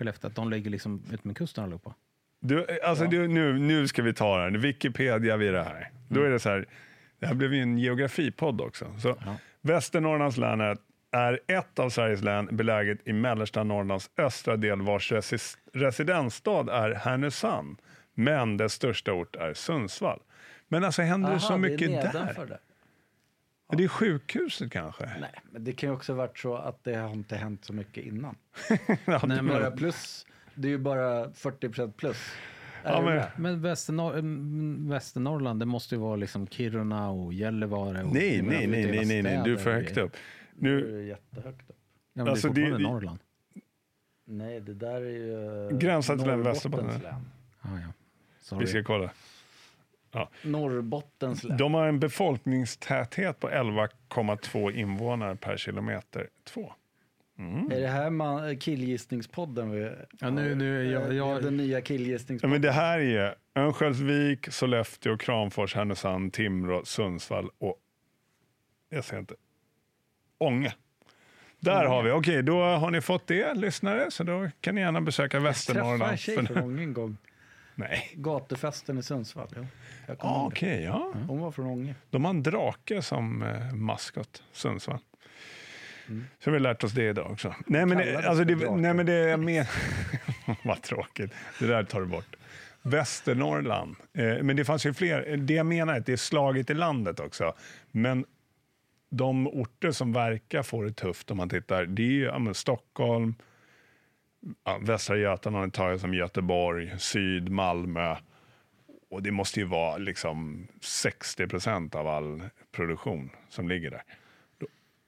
Skellefteå, 0.04 0.28
att 0.30 0.36
de 0.36 0.50
ligger 0.50 0.70
liksom 0.72 1.04
ut 1.12 1.24
med 1.24 1.38
kusten 1.38 1.64
allihopa. 1.64 1.94
Du, 2.40 2.80
alltså, 2.84 3.04
Ja. 3.04 3.10
du, 3.10 3.28
nu, 3.28 3.60
nu 3.60 3.88
ska 3.88 4.02
vi 4.02 4.14
ta 4.14 4.38
det 4.38 4.44
här. 4.44 4.50
Wikipedia 4.52 5.38
vi 5.38 5.48
det 5.48 5.64
här. 5.64 5.90
Då 6.08 6.22
är 6.24 6.30
det 6.30 6.40
så 6.40 6.50
här. 6.50 6.66
Det 7.20 7.28
här 7.28 7.34
blev 7.34 7.54
ju 7.54 7.62
en 7.62 7.78
geografipodd 7.78 8.62
också. 8.62 8.86
Så, 9.00 9.08
Ja. 9.26 9.36
Västernorrlands 9.62 10.38
län 10.38 10.62
är, 10.62 10.78
är 11.12 11.40
ett 11.48 11.80
av 11.80 11.90
Sveriges 11.90 12.22
län 12.24 12.50
beläget 12.52 13.08
i 13.08 13.14
mellersta 13.14 13.64
Norrlands 13.64 14.10
östra 14.18 14.56
del 14.58 14.82
vars 14.82 15.12
resi- 15.12 15.58
residensstad 15.74 16.70
är 16.70 16.92
Härnösand. 16.94 17.78
Men 18.14 18.58
dess 18.58 18.74
största 18.74 19.14
ort 19.14 19.36
är 19.36 19.54
Sundsvall. 19.54 20.20
Men 20.68 20.84
alltså 20.84 21.02
händer 21.02 21.34
det 21.34 21.40
så 21.40 21.58
mycket 21.58 21.88
det 21.90 21.96
är 21.96 22.46
där? 22.48 22.58
Nedanför 23.76 24.06
där. 24.06 24.12
Är 24.12 24.14
det 24.14 24.20
sjukhuset 24.20 24.72
kanske? 24.72 25.06
Nej, 25.20 25.32
men 25.52 25.64
det 25.64 25.74
kan 25.74 25.90
ju 25.90 25.96
också 25.96 26.14
varit 26.14 26.40
så 26.40 26.56
att 26.56 26.84
det 26.84 26.96
har 26.96 27.10
inte 27.10 27.36
hänt 27.36 27.66
så 27.66 27.74
mycket 27.74 28.06
innan. 28.06 28.36
Ja, 28.88 28.88
Nej, 29.06 29.20
det- 29.38 29.42
men- 29.42 29.48
Bara 29.48 29.72
plus, 29.72 30.26
det 30.56 30.68
är 30.68 30.70
ju 30.70 30.78
bara 30.78 31.26
40% 31.30 31.92
plus. 31.92 32.18
Är 32.84 32.92
Ja, 32.92 33.00
du 33.00 33.06
men-? 33.06 33.24
Men 33.38 33.62
Västernor- 33.66 34.18
mm, 34.20 34.90
Västernorrland, 34.90 35.60
det 35.60 35.66
måste 35.66 35.96
ju 35.96 36.02
vara 36.02 36.16
liksom 36.16 36.48
Kiruna 36.48 37.10
och 37.10 37.34
Gällivare. 37.34 38.04
Och, 38.04 38.14
nej, 38.14 38.42
nej, 38.42 38.58
det 38.58 38.64
är 38.64 38.68
nej, 38.68 38.82
hela 38.82 39.02
nej, 39.08 39.24
nej, 39.24 39.42
du 39.46 39.54
är 39.54 39.58
för 39.58 39.74
högt 39.74 39.98
upp. 39.98 40.12
Nu 40.56 40.78
är 40.80 40.82
Nu, 40.92 40.98
det 40.98 41.04
jättehögt 41.04 41.70
upp. 41.70 41.76
Ja, 42.14 42.24
men 42.24 42.28
Alltså, 42.28 42.48
det 42.50 42.54
det 42.54 42.62
är 42.62 42.66
är- 42.66 42.70
fortfarande 42.72 42.94
Norrland. 42.94 43.20
Nej, 44.26 44.60
det 44.62 44.74
där 44.74 45.02
är 45.02 45.10
ju... 45.10 45.68
eh, 45.72 45.78
Gränsar 45.78 46.18
till 46.18 46.26
Norrbottens 46.28 46.56
Västerbotten. 46.56 47.02
län. 47.02 47.26
Ah, 47.62 47.68
ja. 48.52 48.58
vi 48.60 48.68
ska 48.68 48.84
kolla. 48.84 49.12
Norrbottens 50.44 51.44
län. 51.44 51.58
De 51.58 51.74
har 51.74 51.88
en 51.88 52.00
befolkningstäthet 52.00 53.40
på 53.40 53.50
11,2 53.50 54.72
invånare 54.72 55.36
per 55.36 55.58
kilometer. 55.58 56.28
Två. 56.44 56.74
Är 57.72 57.82
det 57.82 57.88
här 57.88 58.10
man, 58.10 58.58
killgissningspodden 58.58 59.72
vi 59.72 59.92
Ja, 60.20 60.30
nu- 60.30 60.56
nu- 60.56 60.92
jag- 60.92 61.14
jag- 61.14 61.44
Den 61.44 61.58
nya 61.58 61.78
Ja, 61.78 61.82
killgissningspodden. 61.84 62.52
men 62.52 62.62
det 62.62 62.72
här 62.72 63.00
är 63.00 63.36
Örnsköldsvik, 63.56 64.52
Sollefteå, 64.54 65.18
Kramfors, 65.18 65.76
Härnösand, 65.76 66.34
Timrå, 66.34 66.86
Sundsvall 66.86 67.50
och 67.58 67.76
jag 68.90 69.04
ser 69.04 69.20
inte, 69.20 69.36
Ånge. 70.38 70.74
Där 71.60 71.86
har 71.86 72.04
vi, 72.04 72.12
okej 72.12 72.44
då 72.44 72.62
har 72.64 72.92
ni 72.92 73.02
fått 73.02 73.28
det 73.28 73.54
lyssnare, 73.54 74.12
så 74.12 74.24
då 74.24 74.50
kan 74.62 74.76
ni 74.76 74.82
gärna 74.82 75.02
besöka 75.02 75.28
Träffade 75.30 75.38
en 75.40 75.44
Västernorrland. 75.54 76.20
tjej 76.20 76.36
För- 76.36 76.44
från 76.46 76.64
Ånge 76.64 76.82
en 76.84 76.94
gång. 76.94 77.18
Nej, 77.76 78.12
Gatufesten 78.16 78.98
i 78.98 79.04
Sundsvall. 79.04 79.48
Ja. 79.56 79.66
Jag 80.08 80.18
ah, 80.20 80.46
okej, 80.46 80.84
ja. 80.84 81.14
Hon 81.28 81.40
var 81.40 81.52
från 81.52 81.66
Ånge. 81.66 81.96
De 82.10 82.26
har 82.26 82.30
en 82.30 82.44
drake 82.44 83.02
som 83.02 83.44
eh, 83.44 83.74
maskot, 83.74 84.44
Sundsvall. 84.52 85.00
Mm. 86.08 86.26
Så 86.40 86.52
vi 86.52 86.56
har 86.56 86.62
lärt 86.62 86.84
oss 86.84 86.92
det 86.92 87.10
idag 87.10 87.32
också. 87.32 87.56
Nej 87.66 87.86
men, 87.86 87.98
det, 87.98 88.28
alltså, 88.28 88.44
det, 88.44 88.56
nej, 88.56 88.94
men 88.94 89.06
det 89.06 89.14
är 89.14 89.38
mer... 89.38 89.70
Vad 90.64 90.82
tråkigt. 90.82 91.34
Det 91.60 91.68
där 91.68 91.84
tar 91.84 92.00
du 92.00 92.06
bort. 92.06 92.36
Västernorrland. 92.82 93.96
Eh, 94.14 94.44
men 94.44 94.56
det 94.56 94.66
fanns 94.66 94.86
ju 94.86 94.94
fler. 94.94 95.38
Det 95.38 95.54
jag 95.54 95.66
menar 95.66 95.94
är 95.94 96.00
att 96.00 96.06
det 96.06 96.14
är 96.14 96.18
slaget 96.18 96.70
i 96.70 96.74
landet 96.74 97.20
också. 97.20 97.54
Men 97.92 98.26
de 99.10 99.48
orter 99.48 99.92
som 99.92 100.14
verkar 100.14 100.64
få 100.64 100.82
det 100.82 100.94
tufft 100.94 101.32
om 101.32 101.38
man 101.38 101.50
tittar, 101.50 101.86
det 101.86 102.02
är 102.02 102.08
ju 102.08 102.24
ja, 102.24 102.54
Stockholm, 102.54 103.36
ja, 104.64 104.80
Västra 104.82 105.18
Götaland 105.18 105.74
tar 105.74 105.90
jag 105.90 106.00
som 106.00 106.14
Göteborg, 106.14 107.00
Syd, 107.00 107.50
Malmö. 107.50 108.16
Och 109.10 109.24
det 109.24 109.32
måste 109.32 109.60
ju 109.60 109.66
vara 109.66 109.98
liksom 109.98 110.68
60 110.82 111.48
procent 111.48 111.96
av 111.96 112.08
all 112.08 112.44
produktion 112.72 113.30
som 113.50 113.68
ligger 113.68 113.92
där. 113.92 114.04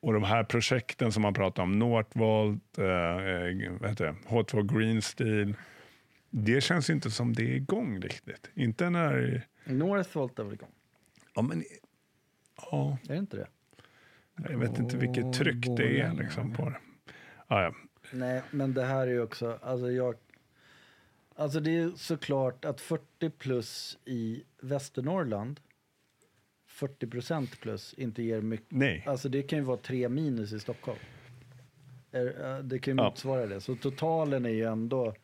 Och 0.06 0.13
de 0.13 0.24
här 0.24 0.44
projekten 0.44 1.12
som 1.12 1.22
man 1.22 1.34
pratar 1.34 1.63
om, 1.63 1.80
Northvolt, 1.80 2.77
eh, 2.77 2.86
eh, 2.86 3.72
vad 3.80 3.89
heter 3.89 4.06
det? 4.06 4.15
H2 4.27 4.77
Green 4.77 5.01
Steel, 5.01 5.56
det 6.30 6.62
känns 6.62 6.89
inte 6.89 7.12
som 7.12 7.34
det 7.34 7.44
är 7.44 7.56
igång 7.56 8.00
riktigt. 8.00 8.50
Inte 8.54 8.89
när... 8.89 9.48
Northvolt 9.65 10.39
är 10.39 10.44
väl 10.44 10.54
igång? 10.54 10.72
Ja, 11.36 11.42
men, 11.42 11.63
ja, 12.72 12.98
Är 13.04 13.13
det 13.13 13.18
inte 13.18 13.38
det? 13.38 13.48
jag 14.50 14.58
vet 14.58 14.80
inte 14.80 14.98
vilket 14.98 15.34
tryck 15.34 15.65
det 15.77 16.01
är 16.01 16.13
liksom, 16.13 16.54
på 16.54 16.70
det. 16.70 16.77
Ja, 17.48 17.63
ja. 17.63 17.74
Nej, 18.12 18.42
men 18.52 18.74
det 18.74 18.84
här 18.84 19.08
är 19.08 19.12
ju 19.12 19.22
också, 19.22 19.60
alltså 19.62 19.92
jag... 19.92 20.16
Alltså 21.36 21.60
det 21.60 21.78
är 21.78 21.90
såklart 21.90 22.66
att 22.66 22.82
40 22.82 23.30
plus 23.30 23.98
i 24.06 24.44
Västernorrland, 24.62 25.60
40 26.68 27.08
procent 27.08 27.60
plus, 27.62 27.94
inte 27.94 28.24
ger 28.24 28.42
mycket. 28.42 28.68
Nej. 28.72 29.04
Alltså 29.08 29.30
det 29.30 29.44
kan 29.44 29.60
ju 29.60 29.66
vara 29.66 29.78
3 29.78 30.10
minus 30.10 30.54
i 30.54 30.60
Stockholm. 30.60 31.00
Eh, 32.12 32.58
Det 32.64 32.80
kan 32.80 32.98
ju 32.98 33.04
Ja. 33.04 33.10
motsvara 33.10 33.46
det. 33.46 33.62
Så 33.62 33.76
totalen 33.76 34.46
är 34.46 34.50
ju 34.50 34.64
ändå... 34.64 35.16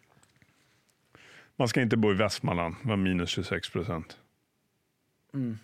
Man 1.55 1.67
ska 1.67 1.81
inte 1.81 1.97
bo 1.97 2.11
i 2.11 2.15
Västmanland, 2.15 2.75
var 2.83 2.97
minus 2.97 3.29
26 3.29 3.69
procent. 3.69 4.17
Mm, 5.33 5.57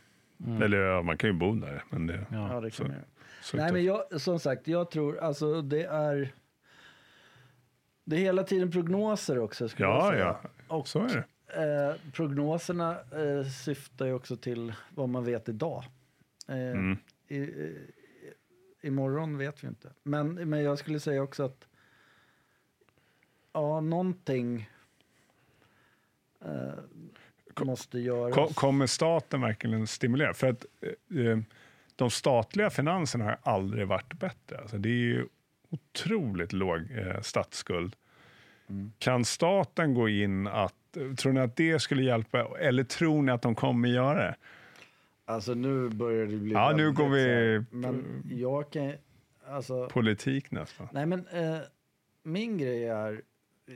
Mm. 0.46 0.62
Eller 0.62 0.78
ja, 0.78 1.02
man 1.02 1.18
kan 1.18 1.30
ju 1.30 1.34
bo 1.36 1.56
där. 1.56 1.84
Men 1.90 2.08
det, 2.08 2.26
ja, 2.32 2.54
Ja. 2.54 2.62
det 2.62 2.72
så- 2.72 2.84
kan 2.84 2.92
man 2.92 3.02
så 3.42 3.58
Nej, 3.58 3.72
men 3.74 3.84
jag, 3.84 4.22
som 4.22 4.40
sagt, 4.40 4.68
jag 4.68 4.92
tror, 4.92 5.18
alltså 5.20 5.62
det 5.62 5.84
är... 5.84 6.34
Det 8.10 8.16
är 8.16 8.20
hela 8.20 8.44
tiden 8.44 8.72
prognoser 8.72 9.40
också, 9.40 9.70
skulle 9.70 9.88
jag 9.90 9.98
ja, 9.98 10.10
säga. 10.12 10.36
ja, 10.68 10.76
Och 10.76 10.88
så 10.88 11.00
är 11.00 11.08
det. 11.08 11.24
Eh, 11.92 12.12
prognoserna 12.12 12.92
eh, 13.00 13.48
syftar 13.50 14.06
ju 14.06 14.14
också 14.14 14.38
till 14.38 14.74
vad 14.90 15.10
man 15.10 15.24
vet 15.26 15.50
idag. 15.50 15.84
Eh, 16.48 16.56
Mm. 16.58 16.98
i, 17.28 17.38
i, 17.38 17.78
imorgon 18.82 19.38
vet 19.38 19.64
vi 19.64 19.68
inte. 19.68 19.90
Men, 20.04 20.34
men 20.50 20.64
jag 20.64 20.80
skulle 20.80 21.00
säga 21.00 21.24
också 21.24 21.44
att 21.44 21.68
ja, 23.54 23.82
någonting 23.82 24.70
eh, 26.46 27.66
måste 27.66 28.00
göras. 28.00 28.36
Ko- 28.36 28.54
Kommer 28.54 28.88
staten 28.88 29.42
verkligen 29.42 29.88
stimulera? 29.88 30.34
För 30.34 30.48
att 30.50 30.66
eh, 30.82 31.26
eh, 31.28 31.38
de 31.96 32.10
statliga 32.10 32.70
finanserna 32.70 33.26
har 33.26 33.38
aldrig 33.44 33.88
varit 33.88 34.14
bättre. 34.14 34.58
Alltså, 34.58 34.78
det 34.78 34.90
är 34.90 34.94
ju 34.94 35.28
otroligt 35.70 36.54
låg 36.54 36.92
eh, 36.92 37.22
statsskuld. 37.22 37.96
Mm. 38.70 38.92
Kan 39.00 39.26
staten 39.26 39.94
gå 39.94 40.10
in 40.10 40.48
att, 40.48 40.74
tror 41.18 41.32
ni 41.34 41.40
att 41.40 41.56
det 41.56 41.80
skulle 41.80 42.04
hjälpa? 42.04 42.48
Eller 42.60 42.84
tror 42.84 43.22
ni 43.22 43.32
att 43.32 43.42
de 43.42 43.56
kommer 43.56 43.90
göra 43.90 44.20
det? 44.20 44.36
Alltså 45.26 45.54
nu 45.54 45.90
börjar 45.90 46.26
det 46.26 46.38
bli 46.38 46.54
Ja, 46.54 46.74
nu 46.76 46.92
går 46.92 47.10
vi 47.10 47.64
Men 47.70 48.24
jag 48.30 48.72
kan 48.72 48.94
alltså, 49.48 49.90
Politik 49.90 50.52
nästan. 50.52 50.88
nej 50.92 51.06
men 51.06 51.28
eh, 51.28 51.58
min 52.24 52.58
grej 52.58 52.86
är, 52.88 53.22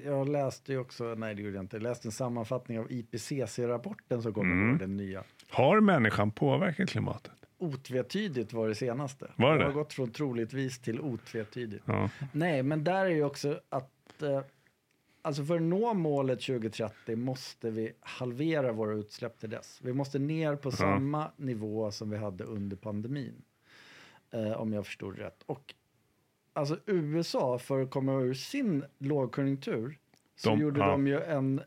jag 0.06 0.30
läste 0.30 0.72
ju 0.72 0.78
också, 0.80 1.04
nej 1.04 1.36
det 1.36 1.42
gjorde 1.42 1.56
jag 1.56 1.64
inte, 1.64 1.76
jag 1.76 1.84
läste 1.84 2.08
en 2.08 2.12
sammanfattning 2.12 2.80
av 2.80 2.92
IPCC-rapporten 2.92 4.22
som 4.22 4.34
kommer 4.34 4.52
Mm. 4.54 4.66
mm. 4.66 4.78
den 4.78 4.98
nya. 4.98 5.24
Har 5.50 5.80
människan 5.80 6.32
påverkat 6.32 6.90
klimatet? 6.90 7.32
Otvetydigt 7.62 8.54
var 8.54 8.68
det 8.68 8.76
senaste. 8.76 9.32
Var 9.36 9.52
det 9.52 9.58
det 9.58 9.66
har 9.66 9.72
gått 9.72 9.94
från 9.94 10.12
troligtvis 10.12 10.80
till 10.80 11.02
otvetydigt. 11.02 11.84
Ja. 11.88 12.10
Nej, 12.32 12.64
men 12.64 12.84
där 12.84 13.06
är 13.06 13.10
ju 13.10 13.24
också 13.24 13.60
att 13.70 14.22
eh, 14.24 14.42
alltså 15.22 15.46
för 15.46 15.56
att 15.56 15.62
nå 15.62 15.94
målet 15.94 16.42
2030 16.42 17.16
måste 17.16 17.70
vi 17.70 17.92
halvera 18.00 18.72
våra 18.72 18.94
utsläpp 18.94 19.40
till 19.40 19.50
dess. 19.50 19.80
Vi 19.84 19.94
måste 19.94 20.20
ner 20.20 20.56
på 20.56 20.72
samma 20.72 21.32
nivå 21.38 21.92
som 21.92 22.10
vi 22.10 22.18
hade 22.18 22.44
under 22.44 22.78
pandemin. 22.78 23.42
Eh, 24.32 24.52
om 24.52 24.74
jag 24.74 24.86
förstod 24.86 25.18
rätt. 25.18 25.44
Och 25.46 25.74
alltså 26.54 26.78
USA, 26.86 27.60
för 27.60 27.82
att 27.82 27.90
komma 27.92 28.14
ur 28.14 28.34
sin 28.34 28.86
lågkonjunktur, 28.98 29.98
så 30.36 30.50
De- 30.50 30.60
gjorde 30.60 30.80
ja. 30.80 30.88
de 30.88 31.08
ju 31.08 31.22
en 31.22 31.62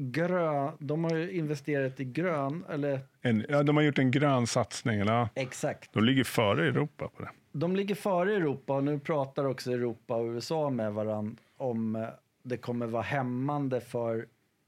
grön, 0.00 0.72
de 0.78 1.04
har 1.04 1.16
ju 1.16 1.30
investerat 1.32 2.00
i 2.00 2.04
grön, 2.04 2.64
eller 2.70 3.00
En, 3.20 3.44
ja, 3.48 3.62
de 3.62 3.76
har 3.76 3.82
gjort 3.82 3.98
en 3.98 4.10
grön 4.10 4.46
satsning. 4.46 5.00
Eller? 5.00 5.28
exakt. 5.34 5.92
De 5.92 6.04
ligger 6.04 6.24
före 6.24 6.66
Europa 6.68 7.08
på 7.16 7.22
det. 7.22 7.28
De 7.52 7.76
ligger 7.76 7.94
före 7.94 8.34
Europa 8.36 8.72
och 8.74 8.84
nu 8.84 8.98
pratar 8.98 9.44
också 9.44 9.72
Europa 9.72 10.14
och 10.16 10.26
USA 10.26 10.70
med 10.70 10.92
varandra 10.92 11.36
om 11.56 11.96
eh, 11.96 12.02
det 12.42 12.56
kommer 12.56 12.86
vara 12.86 13.02
hämmande 13.02 13.80
för 13.80 14.26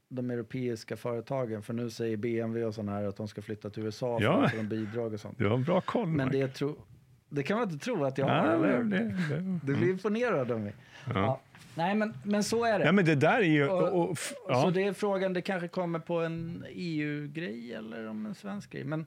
de 0.09 0.31
europeiska 0.31 0.97
företagen. 0.97 1.61
För 1.61 1.73
nu 1.73 1.89
säger 1.89 2.17
BMW 2.17 2.65
och 2.67 2.75
sådana 2.75 2.91
här 2.91 3.03
att 3.03 3.17
de 3.17 3.27
ska 3.27 3.41
flytta 3.41 3.69
till 3.69 3.83
USA 3.83 4.17
för 4.19 4.25
Ja. 4.25 4.45
att 4.45 4.51
få 4.51 4.57
de 4.57 4.63
bidrag 4.67 5.13
och 5.13 5.19
sånt. 5.19 5.37
Du 5.37 5.47
har 5.47 5.57
bra 5.57 5.81
koll. 5.81 6.07
Men 6.07 6.17
Mark. 6.17 6.31
det, 6.31 6.47
tro, 6.47 6.75
det 7.33 7.43
kan 7.43 7.57
man 7.59 7.69
inte 7.71 7.85
tro 7.85 8.03
att 8.05 8.17
jag 8.17 8.25
har. 8.25 8.47
ja, 8.47 8.57
det, 8.57 8.83
det, 8.83 8.97
det. 9.29 9.59
Du 9.63 9.75
blir 9.75 9.89
imponerad 9.89 10.51
av 10.51 10.59
mig. 10.59 10.73
Ja. 11.13 11.41
Nej, 11.75 11.95
men, 11.95 12.13
men 12.23 12.43
så 12.43 12.65
är 12.65 12.79
det. 12.79 12.85
Ja, 12.85 12.91
men 12.91 13.05
det 13.05 13.15
där 13.15 13.37
är 13.37 13.41
ju... 13.43 13.67
Och- 13.69 14.01
Och, 14.03 14.11
f- 14.11 14.33
Så 14.35 14.45
ja. 14.47 14.71
det 14.73 14.83
är 14.83 14.93
frågan, 14.93 15.33
det 15.33 15.41
kanske 15.41 15.67
kommer 15.67 15.99
på 15.99 16.19
en 16.19 16.65
EU-grej 16.69 17.73
eller 17.73 18.07
om 18.07 18.25
en 18.25 18.35
svensk 18.35 18.71
grej. 18.71 18.83
Men 18.83 19.05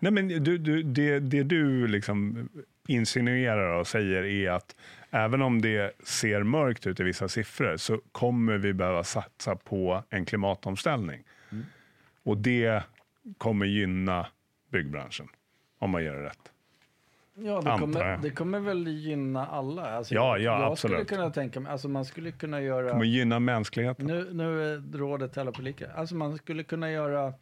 Nej, 0.00 0.12
men 0.12 0.28
du, 0.28 0.58
du, 0.58 0.82
det, 0.82 1.20
det 1.20 1.42
du 1.42 1.86
liksom 1.86 2.48
insinuerar 2.88 3.80
och 3.80 3.86
säger 3.86 4.22
är 4.24 4.50
att 4.50 4.76
även 5.10 5.42
om 5.42 5.62
det 5.62 5.92
ser 6.04 6.42
mörkt 6.42 6.86
ut 6.86 7.00
i 7.00 7.02
vissa 7.02 7.28
siffror 7.28 7.76
så 7.76 8.00
kommer 8.12 8.58
vi 8.58 8.72
behöva 8.72 9.04
satsa 9.04 9.56
på 9.56 10.02
en 10.10 10.24
klimatomställning. 10.24 11.22
Mm. 11.52 11.64
Och 12.22 12.36
det 12.38 12.82
kommer 13.38 13.66
gynna 13.66 14.26
byggbranschen 14.72 15.28
om 15.78 15.90
man 15.90 16.04
gör 16.04 16.14
det 16.16 16.22
rätt. 16.24 16.52
Ja, 17.40 17.60
det 17.60 17.78
kommer, 17.80 18.16
det 18.22 18.30
kommer 18.30 18.60
väl 18.60 18.86
gynna 18.88 19.46
alla. 19.46 19.82
Alltså, 19.96 20.14
Ja, 20.14 20.38
ja, 20.38 20.60
jag 20.62 20.72
absolut. 20.72 20.94
skulle 21.06 21.18
kunna 21.20 21.30
tänka 21.30 21.60
mig, 21.60 21.72
alltså 21.72 21.88
man 21.88 22.04
skulle 22.04 22.32
kunna 22.32 22.56
Det 22.56 22.62
göra... 22.62 22.90
kommer 22.90 23.04
gynna 23.04 23.38
mänskligheten. 23.40 24.06
Nu, 24.06 24.28
nu 24.32 24.62
är 24.74 24.98
rådet 24.98 25.38
alla 25.38 25.52
på 25.52 25.62
lika. 25.62 25.92
Alltså 25.92 26.14
man 26.14 26.36
skulle 26.36 26.62
kunna 26.64 26.90
göra... 26.90 27.34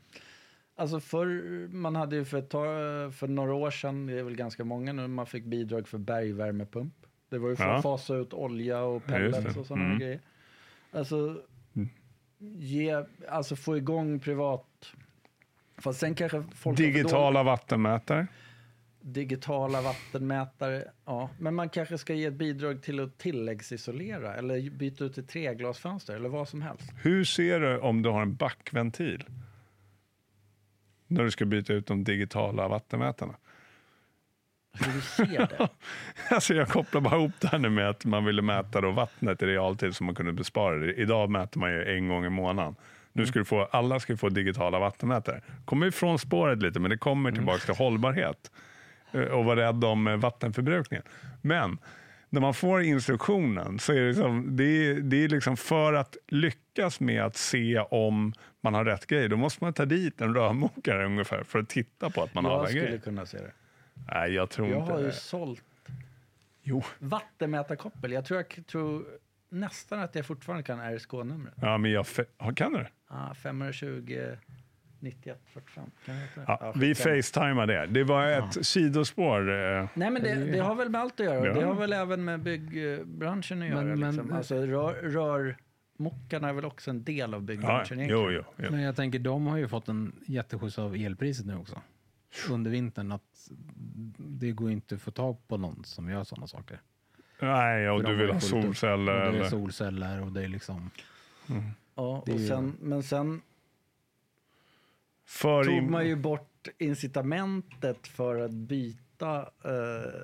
Alltså 0.79 1.00
förr, 1.00 1.69
man 1.69 1.97
hade 1.97 2.17
ju 2.17 2.25
för, 2.25 2.38
ett 2.38 2.50
tag, 2.50 2.65
för 3.15 3.29
några 3.29 3.55
år 3.55 3.71
sedan, 3.71 4.07
det 4.07 4.19
är 4.19 4.23
väl 4.23 4.37
ganska 4.37 4.65
många 4.65 4.93
nu, 4.93 5.07
man 5.09 5.26
fick 5.26 5.45
bidrag 5.45 5.88
för 5.88 5.99
bergvärmepump. 5.99 6.95
Det 7.31 7.38
var 7.38 7.49
ju 7.49 7.57
för 7.57 7.65
Ja. 7.65 7.76
att 7.76 7.83
fasa 7.83 8.15
ut 8.15 8.33
olja 8.33 8.83
och 8.83 9.03
Ja, 9.07 9.12
pellets 9.12 9.55
det. 9.55 9.61
och 9.61 9.67
sådana 9.67 9.85
Mm. 9.85 9.99
grejer. 9.99 10.21
Alltså, 10.93 11.37
Mm. 11.76 11.88
ge, 12.38 13.05
alltså 13.29 13.57
få 13.57 13.76
igång 13.76 14.21
privat... 14.21 14.93
Fast 15.79 16.00
sen 16.00 16.15
kanske 16.15 16.43
folk... 16.55 16.76
för 16.79 16.85
Digitala 16.85 17.43
vattenmätare. 17.43 18.26
Digitala 19.07 19.81
vattenmätare. 19.81 20.85
Ja, 21.05 21.31
men 21.39 21.55
man 21.55 21.69
kanske 21.69 21.99
ska 21.99 22.15
ge 22.15 22.25
ett 22.25 22.35
bidrag 22.35 22.83
till 22.83 23.01
att 23.01 23.19
tilläggsisolera 23.19 24.35
eller 24.35 24.71
byta 24.71 25.05
ut 25.05 25.19
ett 25.19 25.29
treglasfönster 25.29 26.15
eller 26.15 26.29
vad 26.29 26.49
som 26.49 26.63
helst. 26.63 26.93
Hur 27.03 27.25
ser 27.25 27.61
du 27.61 27.79
om 27.79 28.03
du 28.03 28.09
har 28.09 28.23
en 28.23 28.35
backventil? 28.35 29.25
När 31.07 31.25
du 31.25 31.31
ska 31.31 31.45
byta 31.45 31.73
ut 31.73 31.87
de 31.87 32.05
digitala 32.05 32.69
vattenmätarna. 32.69 33.35
Hur 34.73 34.93
du 34.93 35.01
ser 35.01 35.47
det. 35.47 35.69
Alltså 36.35 36.55
jag 36.55 36.69
kopplar 36.69 37.01
bara 37.01 37.17
ihop 37.17 37.33
det 37.41 37.49
här 37.49 37.59
nu 37.59 37.71
med 37.71 37.89
att 37.89 38.05
man 38.05 38.25
ville 38.25 38.43
mäta 38.43 38.81
då 38.81 38.91
vattnet 38.91 39.43
i 39.43 39.47
realtid 39.47 39.97
så 39.97 40.05
man 40.05 40.15
kunde 40.15 40.33
bespara 40.33 40.77
det. 40.77 40.93
Idag 40.93 41.31
mäter 41.31 41.61
man 41.61 41.71
ju 41.71 41.97
en 41.97 42.09
gång 42.09 42.25
i 42.25 42.31
månaden. 42.31 42.77
Nu 43.13 43.27
ska 43.27 43.39
du 43.39 43.45
få, 43.45 43.65
alla 43.65 44.01
ska 44.01 44.17
få 44.17 44.29
digitala 44.29 44.79
vattenmätare. 44.79 45.43
Kommer 45.65 45.87
ifrån 45.87 46.19
spåret 46.19 46.63
lite, 46.63 46.81
men 46.81 46.91
det 46.91 46.99
kommer 46.99 47.33
tillbaka 47.33 47.59
till 47.59 47.75
hållbarhet. 47.75 48.51
Eh, 49.13 49.21
Och 49.21 49.45
vara 49.45 49.61
rädd 49.69 49.85
om 49.85 50.07
eh, 50.07 50.17
vattenförbrukningen. 50.17 51.05
Men 51.43 51.79
när 52.29 52.41
man 52.41 52.55
får 52.55 52.83
instruktionen 52.83 53.79
så 53.79 53.93
är 53.93 54.01
det, 54.01 54.07
liksom, 54.09 54.57
det, 54.57 54.65
är, 54.65 54.95
det 54.95 55.25
är 55.25 55.29
liksom 55.29 55.57
för 55.57 55.93
att 55.95 56.17
lyckas 56.29 57.01
med 57.01 57.23
att 57.25 57.37
se 57.37 57.79
om 57.79 58.33
man 58.61 58.75
har 58.75 58.85
rätt 58.85 59.07
grej. 59.07 59.29
Då 59.29 59.37
måste 59.37 59.65
man 59.65 59.73
ta 59.73 59.85
dit 59.85 60.21
en 60.21 60.35
rörmokare 60.35 61.05
ungefär 61.07 61.43
för 61.43 61.59
att 61.59 61.69
titta 61.69 62.11
på 62.11 62.23
att 62.23 62.35
man 62.35 62.45
har 62.45 62.53
Jag 62.53 62.59
alla 62.59 62.69
skulle 62.69 62.85
grejer. 62.85 62.99
kunna 62.99 63.27
se 63.27 63.39
det. 63.39 63.53
Nej, 64.13 64.33
jag 64.33 64.51
tror 64.51 64.69
Jag 64.69 64.81
inte 64.81 64.93
har 64.93 65.01
ju 65.01 65.13
sålt 65.13 65.63
Jo. 66.63 66.83
vattenmätarkoppel. 66.99 68.13
Jag 68.13 68.25
tror, 68.25 68.45
jag 68.57 68.67
tror 68.67 69.05
nästan 69.49 70.01
att 70.01 70.15
jag 70.15 70.27
fortfarande 70.27 70.63
kan 70.63 70.81
RSK-numret. 70.97 71.55
Ja, 71.63 71.79
men 71.79 71.91
jag 71.91 72.07
ja, 72.39 72.53
kan 72.53 72.73
du 72.73 72.79
det? 72.79 72.89
Ah, 73.09 73.35
520 73.35 74.21
91 75.00 75.38
45. 75.47 75.85
Kan 76.07 76.15
jag 76.15 76.23
heta 76.23 76.41
det? 76.41 76.45
Ja, 76.49 76.59
Ja, 76.61 76.73
vi 76.76 76.95
facetimar 76.95 77.67
det. 77.67 77.87
Det 77.87 78.05
var 78.05 78.26
ett 78.26 78.67
sidospår. 78.67 79.50
eh, 79.79 79.88
Nej, 79.95 80.11
men 80.11 80.23
det, 80.23 80.35
det 80.35 80.59
har 80.59 80.75
väl 80.75 80.88
med 80.88 81.00
allt 81.00 81.21
att 81.21 81.26
göra. 81.26 81.47
Ja. 81.47 81.55
Det 81.55 81.65
har 81.65 81.75
väl 81.75 81.93
även 81.93 82.25
med 82.25 82.41
byggbranschen 82.43 83.62
att 83.62 83.69
göra. 83.69 83.83
Men- 83.83 84.00
men- 84.00 84.15
liksom. 84.17 84.33
Alltså, 84.33 84.55
rör, 84.67 84.95
rörmockarna 84.95 86.49
är 86.49 86.53
väl 86.53 86.65
också 86.65 86.91
en 86.91 87.05
del 87.05 87.35
av 87.35 87.41
Ja, 87.41 87.45
byggbranschen 87.47 88.00
jo, 88.09 88.31
jo, 88.31 88.43
jo. 88.57 88.71
Men 88.71 88.81
jag 88.81 88.97
tänker, 88.97 89.19
de 89.19 89.47
har 89.47 89.57
ju 89.57 89.69
fått 89.69 89.88
en 89.88 90.12
jätteskjuts 90.26 90.79
av 90.79 90.95
elpriset 90.97 91.47
nu 91.47 91.57
också. 91.57 91.81
Under 92.50 92.71
vintern. 92.71 93.12
Att 93.12 93.49
det 94.19 94.53
går 94.53 94.71
inte 94.71 94.95
att 94.95 95.00
få 95.03 95.11
tag 95.11 95.49
på 95.49 95.57
någon 95.57 95.85
som 95.85 96.11
gör 96.11 96.25
sådana 96.25 96.47
saker. 96.47 96.81
Nej, 97.41 97.91
och 97.91 98.00
För 98.03 98.09
du 98.09 98.17
vill 98.17 98.26
ju 98.26 98.33
ha 98.33 98.41
solceller. 98.41 99.12
Och 99.26 99.33
det 99.33 99.37
är 99.38 99.41
Eller? 99.41 99.45
solceller 99.45 100.23
och 100.23 100.33
det 100.33 100.45
är 100.45 100.49
liksom... 100.49 100.91
Ja, 101.95 102.23
Det 102.26 102.33
är 102.33 102.35
och 102.35 102.41
sen, 102.41 102.76
men 102.81 103.03
sen 103.03 103.41
För 105.26 105.64
tog 105.64 105.75
in... 105.75 105.90
man 105.90 106.06
ju 106.06 106.16
bort 106.16 106.68
incitamentet 106.78 108.06
för 108.06 108.40
att 108.40 108.50
byta 108.50 109.40
eh, 109.64 110.21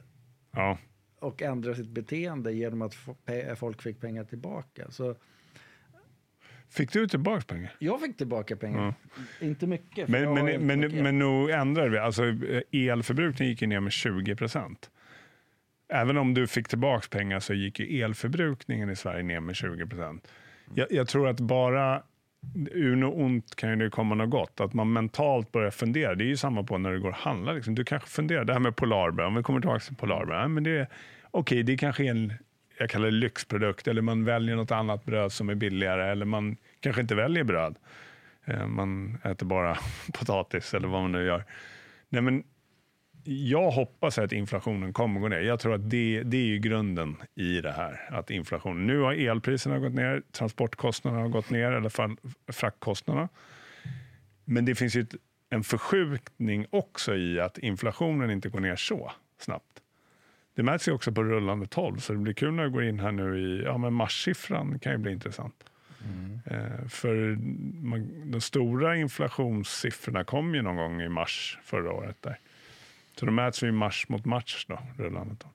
ja. 0.50 0.78
och 1.18 1.42
ändra 1.42 1.74
sitt 1.74 1.88
beteende 1.88 2.52
genom 2.52 2.82
att 2.82 2.94
folk 3.56 3.82
fick 3.82 4.00
pengar 4.00 4.24
tillbaka. 4.24 4.90
Så 4.90 5.16
Fick 6.72 6.92
du 6.92 7.08
tillbaka 7.08 7.44
pengar? 7.46 7.72
jag 7.78 8.00
fick 8.00 8.16
tillbaka 8.16 8.56
pengar. 8.56 8.94
Inte 9.40 9.66
mycket. 9.66 10.08
Men, 10.08 10.34
men, 10.34 10.66
men, 10.66 10.80
mycket. 10.80 11.02
men 11.02 11.18
nu 11.18 11.52
ändrade 11.52 11.90
vi. 11.90 11.98
Alltså, 11.98 12.24
eh, 12.24 12.62
elförbrukningen 12.72 13.50
gick 13.50 13.62
ju 13.62 13.68
ner 13.68 13.80
med 13.80 13.92
20 13.92 14.36
procent. 14.36 14.90
Även 15.88 16.16
om 16.16 16.34
du 16.34 16.46
fick 16.46 16.68
tillbaka 16.68 17.06
pengar 17.10 17.40
så 17.40 17.54
gick 17.54 17.80
ju 17.80 18.02
elförbrukningen 18.02 18.90
i 18.90 18.96
Sverige 18.96 19.22
ner 19.22 19.40
med 19.40 19.56
20 19.56 19.86
procent. 19.86 20.28
Jag, 20.74 20.92
jag 20.92 21.08
tror 21.08 21.28
att 21.28 21.40
bara 21.40 22.02
ur 22.70 22.96
något 22.96 23.14
ont 23.14 23.56
kan 23.56 23.70
ju 23.70 23.76
det 23.76 23.90
komma 23.90 24.14
något 24.14 24.30
gott. 24.30 24.60
Att 24.60 24.74
man 24.74 24.92
mentalt 24.92 25.52
börjar 25.52 25.70
fundera. 25.70 26.14
Det 26.14 26.24
är 26.24 26.26
ju 26.26 26.36
samma 26.36 26.62
på 26.62 26.78
när 26.78 26.92
du 26.92 27.00
går 27.00 27.08
och 27.08 27.14
handlar. 27.14 27.54
Liksom. 27.54 27.74
Du 27.74 27.84
kanske 27.84 28.08
funderar, 28.08 28.44
det 28.44 28.52
här 28.52 28.60
med 28.60 28.76
Polarbröd, 28.76 29.26
om 29.26 29.34
vi 29.34 29.42
kommer 29.42 29.60
tillbaka 29.60 29.80
till 29.80 29.96
Polarbröd. 29.96 30.42
Ja, 30.42 30.48
men 30.48 30.64
det 30.64 30.88
är, 31.50 31.62
det 31.62 31.76
kanske 31.76 32.04
är 32.04 32.10
en 32.10 32.32
jag 32.78 32.90
kallar 32.90 33.04
det 33.04 33.10
lyxprodukt. 33.10 33.88
Eller 33.88 34.02
man 34.02 34.24
väljer 34.24 34.56
något 34.56 34.70
annat 34.70 35.04
bröd 35.04 35.32
som 35.32 35.48
är 35.48 35.54
billigare. 35.54 36.10
Eller 36.10 36.26
man 36.26 36.56
kanske 36.80 37.02
inte 37.02 37.14
väljer 37.14 37.44
bröd. 37.44 37.76
Eh, 38.44 38.66
man 38.66 39.18
äter 39.24 39.46
bara 39.46 39.78
potatis 40.12 40.74
eller 40.74 40.88
vad 40.88 41.02
man 41.02 41.12
nu 41.12 41.24
gör. 41.24 41.44
Nej, 42.08 42.22
men 42.22 42.44
jag 43.24 43.70
hoppas 43.70 44.18
att 44.18 44.32
inflationen 44.32 44.92
kommer 44.92 45.20
gå 45.20 45.28
ner. 45.28 45.40
Jag 45.40 45.60
tror 45.60 45.74
att 45.74 45.90
det, 45.90 46.22
det 46.22 46.36
är 46.36 46.58
grunden 46.58 47.16
i 47.34 47.60
det 47.60 47.72
här. 47.72 48.08
Att 48.10 48.30
inflationen, 48.30 48.86
nu 48.86 48.98
har 48.98 49.12
elpriserna 49.12 49.78
gått 49.78 49.94
ner, 49.94 50.22
transportkostnaderna 50.32 51.22
har 51.22 51.28
gått 51.28 51.50
ner, 51.50 51.72
eller 51.72 52.16
fraktkostnaderna. 52.52 53.28
Men 54.44 54.64
det 54.64 54.74
finns 54.74 54.96
ju 54.96 55.00
ett, 55.00 55.14
en 55.50 55.64
förskjutning 55.64 56.66
också 56.70 57.14
i 57.14 57.40
att 57.40 57.58
inflationen 57.58 58.30
inte 58.30 58.48
går 58.48 58.60
ner 58.60 58.76
så 58.76 59.12
snabbt. 59.38 59.82
Det 60.54 60.62
märks 60.62 60.88
ju 60.88 60.92
också 60.92 61.12
på 61.12 61.24
rullande 61.24 61.66
12, 61.66 61.98
så 61.98 62.12
det 62.12 62.18
blir 62.18 62.34
kul 62.34 62.52
när 62.52 62.62
jag 62.62 62.72
går 62.72 62.84
in 62.84 63.00
här 63.00 63.12
nu 63.12 63.38
i 63.38 63.62
ja, 63.62 63.78
men 63.78 63.92
marssiffran 63.92 64.78
kan 64.78 64.92
ju 64.92 64.98
bli 64.98 65.12
intressant. 65.12 65.64
Eh, 66.46 66.88
för 66.88 67.36
man, 67.82 68.30
de 68.30 68.40
stora 68.40 68.96
inflationssiffrorna 68.96 70.24
kom 70.24 70.54
ju 70.54 70.62
någon 70.62 70.76
gång 70.76 71.02
i 71.02 71.08
mars 71.08 71.58
förra 71.62 71.92
året. 71.92 72.16
där. 72.20 72.38
Så 73.16 73.26
då 73.26 73.32
mäts 73.32 73.62
vi 73.62 73.68
i 73.68 73.72
mars 73.72 74.08
mot 74.08 74.24
mars 74.24 74.66
då, 74.68 74.78
rullande 74.96 75.34
12. 75.36 75.52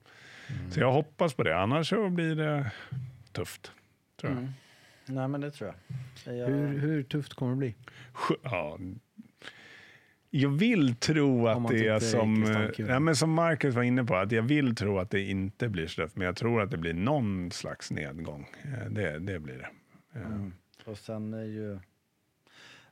Så 0.70 0.80
jag 0.80 0.92
hoppas 0.92 1.34
på 1.34 1.42
det, 1.42 1.58
annars 1.58 1.88
så 1.88 2.10
blir 2.10 2.34
det 2.34 2.70
tufft. 3.32 3.72
Tror 4.20 4.32
jag. 4.32 4.38
Mm. 4.38 4.52
Nej, 5.06 5.28
men 5.28 5.40
det 5.40 5.50
tror 5.50 5.74
jag. 6.24 6.38
jag 6.38 6.46
Hur, 6.48 6.78
hur 6.78 7.02
tufft 7.02 7.34
kommer 7.34 7.52
det 7.52 7.58
bli? 7.58 7.74
Ja. 8.42 8.78
Jag 10.30 10.48
vill 10.48 10.94
tro 10.96 11.48
att 11.48 11.68
det 11.68 11.86
är 11.86 11.98
tittar 11.98 12.08
i 12.08 12.10
som, 12.10 12.64
ja, 12.88 13.00
men 13.00 13.16
som 13.16 13.32
Marcus 13.32 13.74
var 13.74 13.82
inne 13.82 14.04
på, 14.04 14.16
att 14.16 14.32
jag 14.32 14.42
vill 14.42 14.74
tro 14.76 14.98
att 14.98 15.10
det 15.10 15.20
inte 15.20 15.68
blir 15.68 15.86
så 15.86 16.02
tufft, 16.02 16.16
men 16.16 16.26
jag 16.26 16.36
tror 16.36 16.62
att 16.62 16.70
det 16.70 16.76
blir 16.76 16.94
någon 16.94 17.50
slags 17.50 17.90
nedgång. 17.90 18.48
Eh, 18.64 18.90
Det, 18.90 19.18
det 19.18 19.38
blir 19.38 19.54
det. 19.58 19.68
Eh, 20.20 20.26
Mm. 20.26 20.52
Och 20.84 20.98
sen 20.98 21.34
är 21.34 21.44
ju... 21.44 21.78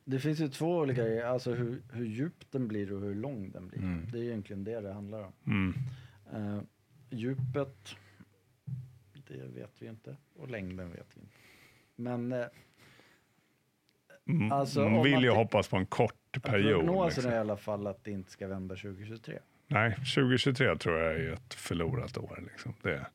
Det 0.09 0.19
finns 0.19 0.39
ju 0.39 0.47
två 0.47 0.77
olika 0.77 1.01
grejer, 1.03 1.25
alltså 1.25 1.53
hur, 1.53 1.81
hur 1.91 2.05
djup 2.05 2.51
den 2.51 2.67
blir 2.67 2.93
och 2.93 3.01
hur 3.01 3.15
lång 3.15 3.51
den 3.51 3.67
blir. 3.67 3.79
Mm. 3.79 4.07
Det 4.11 4.19
är 4.19 4.23
egentligen 4.23 4.63
det 4.63 4.81
det 4.81 4.93
handlar 4.93 5.23
om. 5.23 5.33
Mm. 5.45 5.73
Uh, 6.33 6.61
djupet, 7.09 7.95
det 9.27 9.47
vet 9.55 9.71
vi 9.79 9.87
inte. 9.87 10.17
Och 10.35 10.49
längden 10.49 10.91
vet 10.91 11.07
vi 11.15 11.21
inte. 11.21 11.35
Men 11.95 12.33
uh, 12.33 12.45
Alltså, 14.51 14.89
man 14.89 15.03
vill 15.03 15.23
ju 15.23 15.29
hoppas 15.29 15.67
på 15.67 15.77
en 15.77 15.85
kort 15.85 16.41
period. 16.41 16.85
prognosen 16.85 17.05
Liksom. 17.15 17.31
är 17.31 17.35
i 17.35 17.39
alla 17.39 17.57
fall 17.57 17.87
att 17.87 18.03
det 18.03 18.11
inte 18.11 18.31
ska 18.31 18.47
vända 18.47 18.75
2023. 18.75 19.39
Nej, 19.67 19.91
2023 19.95 20.77
tror 20.77 20.97
jag 20.97 21.15
är 21.15 21.33
ett 21.33 21.53
förlorat 21.53 22.17
år. 22.17 22.43
Liksom. 22.51 22.73
Det. 22.81 23.05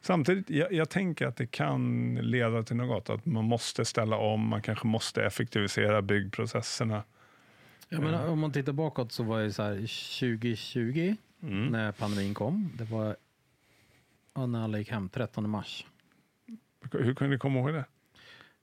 Samtidigt, 0.00 0.50
jag, 0.50 0.72
jag 0.72 0.90
tänker 0.90 1.26
att 1.26 1.36
det 1.36 1.46
kan 1.46 2.14
leda 2.14 2.62
till 2.62 2.76
något. 2.76 3.10
Att 3.10 3.26
man 3.26 3.44
måste 3.44 3.84
ställa 3.84 4.16
om, 4.16 4.48
man 4.48 4.62
kanske 4.62 4.86
måste 4.86 5.24
effektivisera 5.24 6.02
byggprocesserna. 6.02 7.02
Ja, 7.88 8.00
men 8.00 8.14
om 8.14 8.38
man 8.38 8.52
tittar 8.52 8.72
bakåt 8.72 9.12
så 9.12 9.22
var 9.22 9.40
det 9.40 9.52
så 9.52 9.62
här 9.62 9.74
2020 9.74 11.16
Mm. 11.42 11.66
när 11.66 11.92
pandemin 11.92 12.34
kom. 12.34 12.70
Det 12.78 12.84
var 12.84 13.16
när 14.46 14.64
alla 14.64 14.78
gick 14.78 14.90
hem, 14.90 15.08
13 15.08 15.50
mars. 15.50 15.86
Hur 16.92 17.14
kunde 17.14 17.34
ni 17.34 17.38
komma 17.38 17.58
ihåg 17.58 17.72
det? 17.72 17.84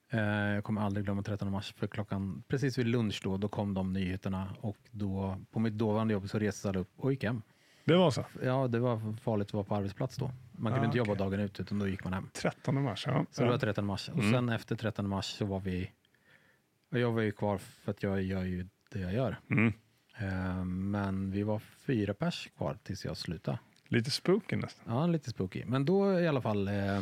Eh, 0.09 0.53
jag 0.55 0.63
kommer 0.63 0.81
aldrig 0.81 1.05
glömma 1.05 1.23
13 1.23 1.51
mars 1.51 1.73
för 1.77 1.87
klockan 1.87 2.43
precis 2.47 2.77
vid 2.77 2.87
lunch 2.87 3.21
då, 3.23 3.37
då 3.37 3.47
kom 3.47 3.73
de 3.73 3.93
nyheterna 3.93 4.55
och 4.61 4.77
då 4.91 5.37
på 5.51 5.59
mitt 5.59 5.73
dåvarande 5.73 6.13
jobb 6.13 6.29
så 6.29 6.39
reste 6.39 6.69
alla 6.69 6.79
upp 6.79 6.91
och 6.97 7.11
gick 7.11 7.23
hem. 7.23 7.41
Det 7.85 7.95
var 7.95 8.11
så? 8.11 8.25
Ja, 8.43 8.67
det 8.67 8.79
var 8.79 9.17
farligt 9.21 9.47
att 9.47 9.53
vara 9.53 9.63
på 9.63 9.75
arbetsplats 9.75 10.17
då. 10.17 10.31
Man 10.51 10.71
kunde 10.73 10.81
Ah, 10.81 10.85
inte 10.85 10.97
jobba 10.97 11.11
okej. 11.13 11.19
dagen 11.25 11.39
ut 11.39 11.59
utan 11.59 11.79
då 11.79 11.87
gick 11.87 12.03
man 12.03 12.13
hem. 12.13 12.29
13 12.33 12.83
mars, 12.83 13.03
ja. 13.07 13.25
Så 13.31 13.41
det 13.41 13.47
var 13.47 13.53
ja. 13.53 13.59
13 13.59 13.85
mars. 13.85 14.09
Och 14.09 14.19
Mm. 14.19 14.31
sen 14.31 14.49
efter 14.49 14.75
13 14.75 15.09
mars 15.09 15.25
så 15.25 15.45
var 15.45 15.59
vi... 15.59 15.91
Jag 16.89 17.11
var 17.11 17.21
ju 17.21 17.31
kvar 17.31 17.57
för 17.57 17.91
att 17.91 18.03
jag 18.03 18.21
gör 18.21 18.43
ju 18.43 18.67
det 18.89 18.99
jag 18.99 19.13
gör. 19.13 19.39
Mm. 19.49 19.73
Eh, 20.17 20.65
men 20.65 21.31
vi 21.31 21.43
var 21.43 21.59
fyra 21.59 22.13
pers 22.13 22.49
kvar 22.57 22.77
tills 22.83 23.05
jag 23.05 23.17
slutade. 23.17 23.59
Lite 23.87 24.11
spooky 24.11 24.55
nästan. 24.55 24.85
Ja, 24.95 25.07
lite 25.07 25.29
spooky. 25.29 25.63
Men 25.65 25.85
då 25.85 26.19
i 26.19 26.27
alla 26.27 26.41
fall 26.41 26.67
eh, 26.67 27.01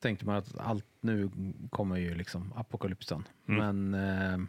tänkte 0.00 0.26
man 0.26 0.36
att 0.36 0.58
allt 0.58 0.86
nu 1.00 1.30
kommer 1.70 1.96
ju 1.96 2.14
liksom 2.14 2.52
apokalypsen. 2.56 3.28
Mm. 3.48 3.88
Men 3.88 3.94
eh, 4.42 4.46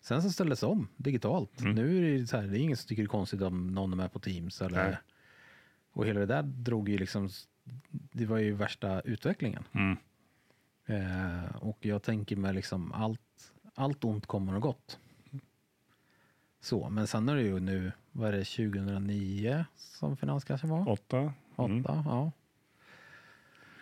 sen 0.00 0.22
så 0.22 0.30
ställdes 0.30 0.60
det 0.60 0.66
om 0.66 0.88
digitalt. 0.96 1.60
Mm. 1.60 1.74
Nu 1.74 1.98
är 2.14 2.18
det, 2.18 2.26
så 2.26 2.36
här, 2.36 2.46
det 2.46 2.58
är 2.58 2.60
ingen 2.60 2.76
som 2.76 2.88
tycker 2.88 3.02
det 3.02 3.06
är 3.06 3.08
konstigt 3.08 3.42
om 3.42 3.66
någon 3.74 3.92
är 3.92 3.96
med 3.96 4.12
på 4.12 4.18
Teams. 4.18 4.62
Eller, 4.62 4.84
Nej. 4.88 4.96
och 5.92 6.06
hela 6.06 6.20
det 6.20 6.26
där 6.26 6.42
drog 6.42 6.88
ju 6.88 6.98
liksom, 6.98 7.28
det 7.90 8.26
var 8.26 8.38
ju 8.38 8.52
värsta 8.52 9.00
utvecklingen. 9.00 9.64
Mm. 9.72 9.96
Eh, 10.86 11.56
och 11.56 11.78
jag 11.80 12.02
tänker 12.02 12.36
mig 12.36 12.54
liksom 12.54 12.92
allt, 12.92 13.52
allt 13.74 14.04
ont 14.04 14.26
kommer 14.26 14.54
och 14.54 14.62
gott. 14.62 14.98
Så, 16.60 16.88
men 16.88 17.06
sen 17.06 17.28
är 17.28 17.36
det 17.36 17.42
ju 17.42 17.60
nu, 17.60 17.92
vad 18.12 18.28
är 18.28 18.32
det, 18.32 18.44
2009 18.44 19.64
som 19.76 20.16
finanskrisen 20.16 20.70
var? 20.70 20.88
Åtta. 20.88 21.32
Åtta, 21.56 21.64
Mm. 21.72 21.84
ja. 21.84 22.32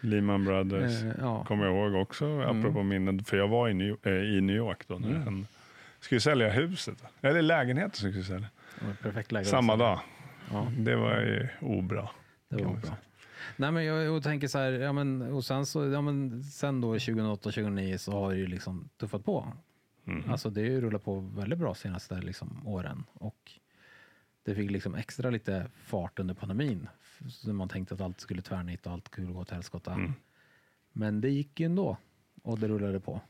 Lehman 0.00 0.44
Brothers. 0.44 1.02
Eh, 1.02 1.12
ja. 1.18 1.44
Kommer 1.44 1.64
jag 1.66 1.74
ihåg 1.74 2.02
också, 2.02 2.26
Mm. 2.26 2.61
apropå 2.61 2.83
minnen. 2.83 3.24
För 3.24 3.37
jag 3.37 3.48
var 3.48 3.68
i 3.68 3.74
New, 3.74 3.96
eh, 4.02 4.12
i 4.12 4.40
New 4.40 4.57
York 4.57 4.88
då. 4.88 4.98
När 4.98 5.09
Mm. 5.11 5.22
han 5.22 5.46
skulle 6.00 6.20
sälja 6.20 6.50
huset. 6.50 7.04
Eller 7.20 7.42
lägenheten 7.42 7.92
skulle 8.11 8.24
sälja. 8.24 8.48
Var 8.82 8.90
ett 8.90 9.00
perfekt 9.00 9.32
läge. 9.32 9.44
Samma 9.46 9.76
dag. 9.76 10.00
Ja, 10.50 10.72
Det 10.78 10.96
var 10.96 11.20
ju 11.20 11.48
obra. 11.61 12.08
det 12.48 12.56
var 12.56 12.64
man 12.64 12.72
bra. 12.72 12.82
säga. 12.82 12.96
Nej, 13.56 13.72
men 13.72 13.84
jag, 13.84 14.04
jag 14.04 14.22
tänker 14.22 14.48
så 14.48 14.58
här, 14.58 14.72
ja, 14.72 14.92
men, 14.92 15.22
och 15.22 15.44
sen, 15.44 15.66
så, 15.66 15.88
ja, 15.90 16.00
men, 16.00 16.42
sen 16.44 16.80
då 16.80 16.94
2008-2009 16.94 17.96
så 17.96 18.12
har 18.12 18.30
det 18.32 18.37
ju 18.38 18.46
liksom 18.46 18.88
tuffat 18.96 19.24
på. 19.24 19.52
Mhm. 20.04 20.30
Alltså 20.30 20.50
det 20.50 20.61
har 20.61 20.68
ju 20.68 20.80
rullat 20.80 21.04
på 21.04 21.20
väldigt 21.20 21.58
bra 21.58 21.74
senaste 21.74 22.20
liksom, 22.20 22.66
åren. 22.66 23.04
Och 23.12 23.52
det 24.44 24.54
fick 24.54 24.70
liksom 24.70 24.94
extra 24.94 25.30
lite 25.30 25.66
fart 25.84 26.18
under 26.18 26.34
pandemin. 26.34 26.88
Så 27.28 27.52
man 27.52 27.68
tänkte 27.68 27.94
att 27.94 28.00
allt 28.00 28.20
skulle 28.20 28.42
tvärnita 28.42 28.90
och 28.90 28.94
allt 28.94 29.06
skulle 29.06 29.26
gå 29.26 29.40
åt 29.40 29.50
helskotta. 29.50 29.92
Mm. 29.92 30.12
Men 30.92 31.20
det 31.20 31.28
gick 31.30 31.61
ju 31.61 31.66
ändå. 31.66 31.96
Och 32.48 32.58
det 32.58 32.68
rullade 32.68 33.00
på. 33.00 33.20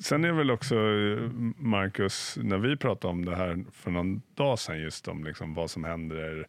Sen 0.00 0.24
är 0.24 0.32
väl 0.32 0.50
också, 0.50 0.74
eh, 0.74 1.30
Marcus, 1.56 2.38
när 2.42 2.58
vi 2.58 2.76
pratade 2.76 3.12
om 3.12 3.24
det 3.24 3.36
här 3.36 3.64
för 3.72 3.90
någon 3.90 4.22
dag 4.34 4.58
sedan, 4.58 4.80
just 4.80 5.08
om 5.08 5.24
liksom 5.24 5.54
vad 5.54 5.70
som 5.70 5.84
händer, 5.84 6.46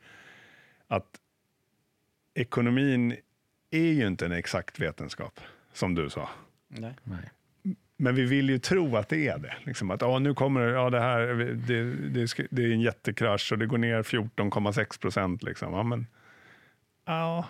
att 0.88 1.20
ekonomin 2.34 3.16
är 3.72 3.94
ju 3.94 4.08
inte 4.08 4.26
en 4.26 4.32
exakt 4.32 4.80
vetenskap, 4.80 5.40
som 5.74 5.96
du 5.96 6.10
sa. 6.10 6.30
Nej. 6.68 6.94
Nej. 7.04 7.30
Men 7.98 8.16
vi 8.16 8.26
vill 8.26 8.50
ju 8.50 8.60
tro 8.60 8.98
att 8.98 9.10
det 9.10 9.28
är 9.28 9.38
det. 9.38 9.56
Liksom 9.64 9.92
att 9.92 10.02
ja, 10.02 10.20
nu 10.20 10.34
kommer 10.34 10.62
det, 10.62 10.72
ja, 10.72 10.90
det 10.90 11.00
här, 11.00 11.28
det, 11.68 11.84
det, 11.94 12.48
det 12.52 12.64
är 12.64 12.72
en 12.72 12.82
jättekrasch 12.82 13.52
och 13.52 13.58
det 13.58 13.66
går 13.66 13.78
ner 13.78 14.04
14,6 14.04 15.02
procent. 15.02 15.44
Liksom. 15.44 15.74
Ja, 15.74 15.84
men, 15.84 16.08
ja, 17.06 17.46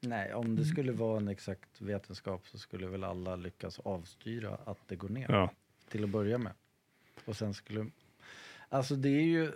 Nej, 0.00 0.34
om 0.34 0.56
det 0.56 0.64
skulle 0.64 0.92
vara 0.92 1.16
en 1.16 1.28
exakt 1.28 1.80
vetenskap 1.80 2.46
så 2.48 2.58
skulle 2.58 2.86
väl 2.86 3.04
alla 3.04 3.36
lyckas 3.36 3.78
avstyra 3.78 4.58
att 4.64 4.78
det 4.88 4.96
går 4.96 5.08
ner 5.08 5.26
ja. 5.28 5.50
till 5.88 6.04
att 6.04 6.10
börja 6.10 6.38
med. 6.38 6.52
Och 7.24 7.36
sen 7.36 7.54
skulle... 7.54 7.86
Alltså 8.68 8.94
det 8.96 9.08
är 9.08 9.22
ju, 9.22 9.52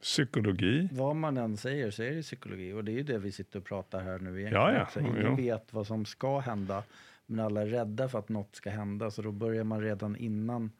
Psykologi. 0.00 0.88
vad 0.92 1.16
man 1.16 1.36
än 1.36 1.56
säger 1.56 1.90
så 1.90 2.02
är 2.02 2.10
det 2.14 2.22
psykologi 2.22 2.72
och 2.72 2.84
det 2.84 2.92
är 2.92 2.96
ju 2.96 3.02
det 3.02 3.18
vi 3.18 3.32
sitter 3.32 3.58
och 3.58 3.64
pratar 3.64 4.00
här 4.02 4.18
nu 4.18 4.28
egentligen 4.40 4.52
Ja, 4.64 4.72
ja. 4.72 4.82
också. 4.82 5.00
Ingen 5.00 5.22
Jo. 5.26 5.36
vet 5.36 5.72
vad 5.72 5.86
som 5.86 6.04
ska 6.04 6.38
hända, 6.38 6.82
men 7.26 7.40
alla 7.44 7.62
är 7.62 7.66
rädda 7.66 8.08
för 8.08 8.18
att 8.18 8.28
något 8.28 8.56
ska 8.56 8.70
hända 8.70 9.10
så 9.10 9.22
då 9.22 9.32
börjar 9.32 9.64
man 9.64 9.80
redan 9.80 10.16
innan 10.16 10.70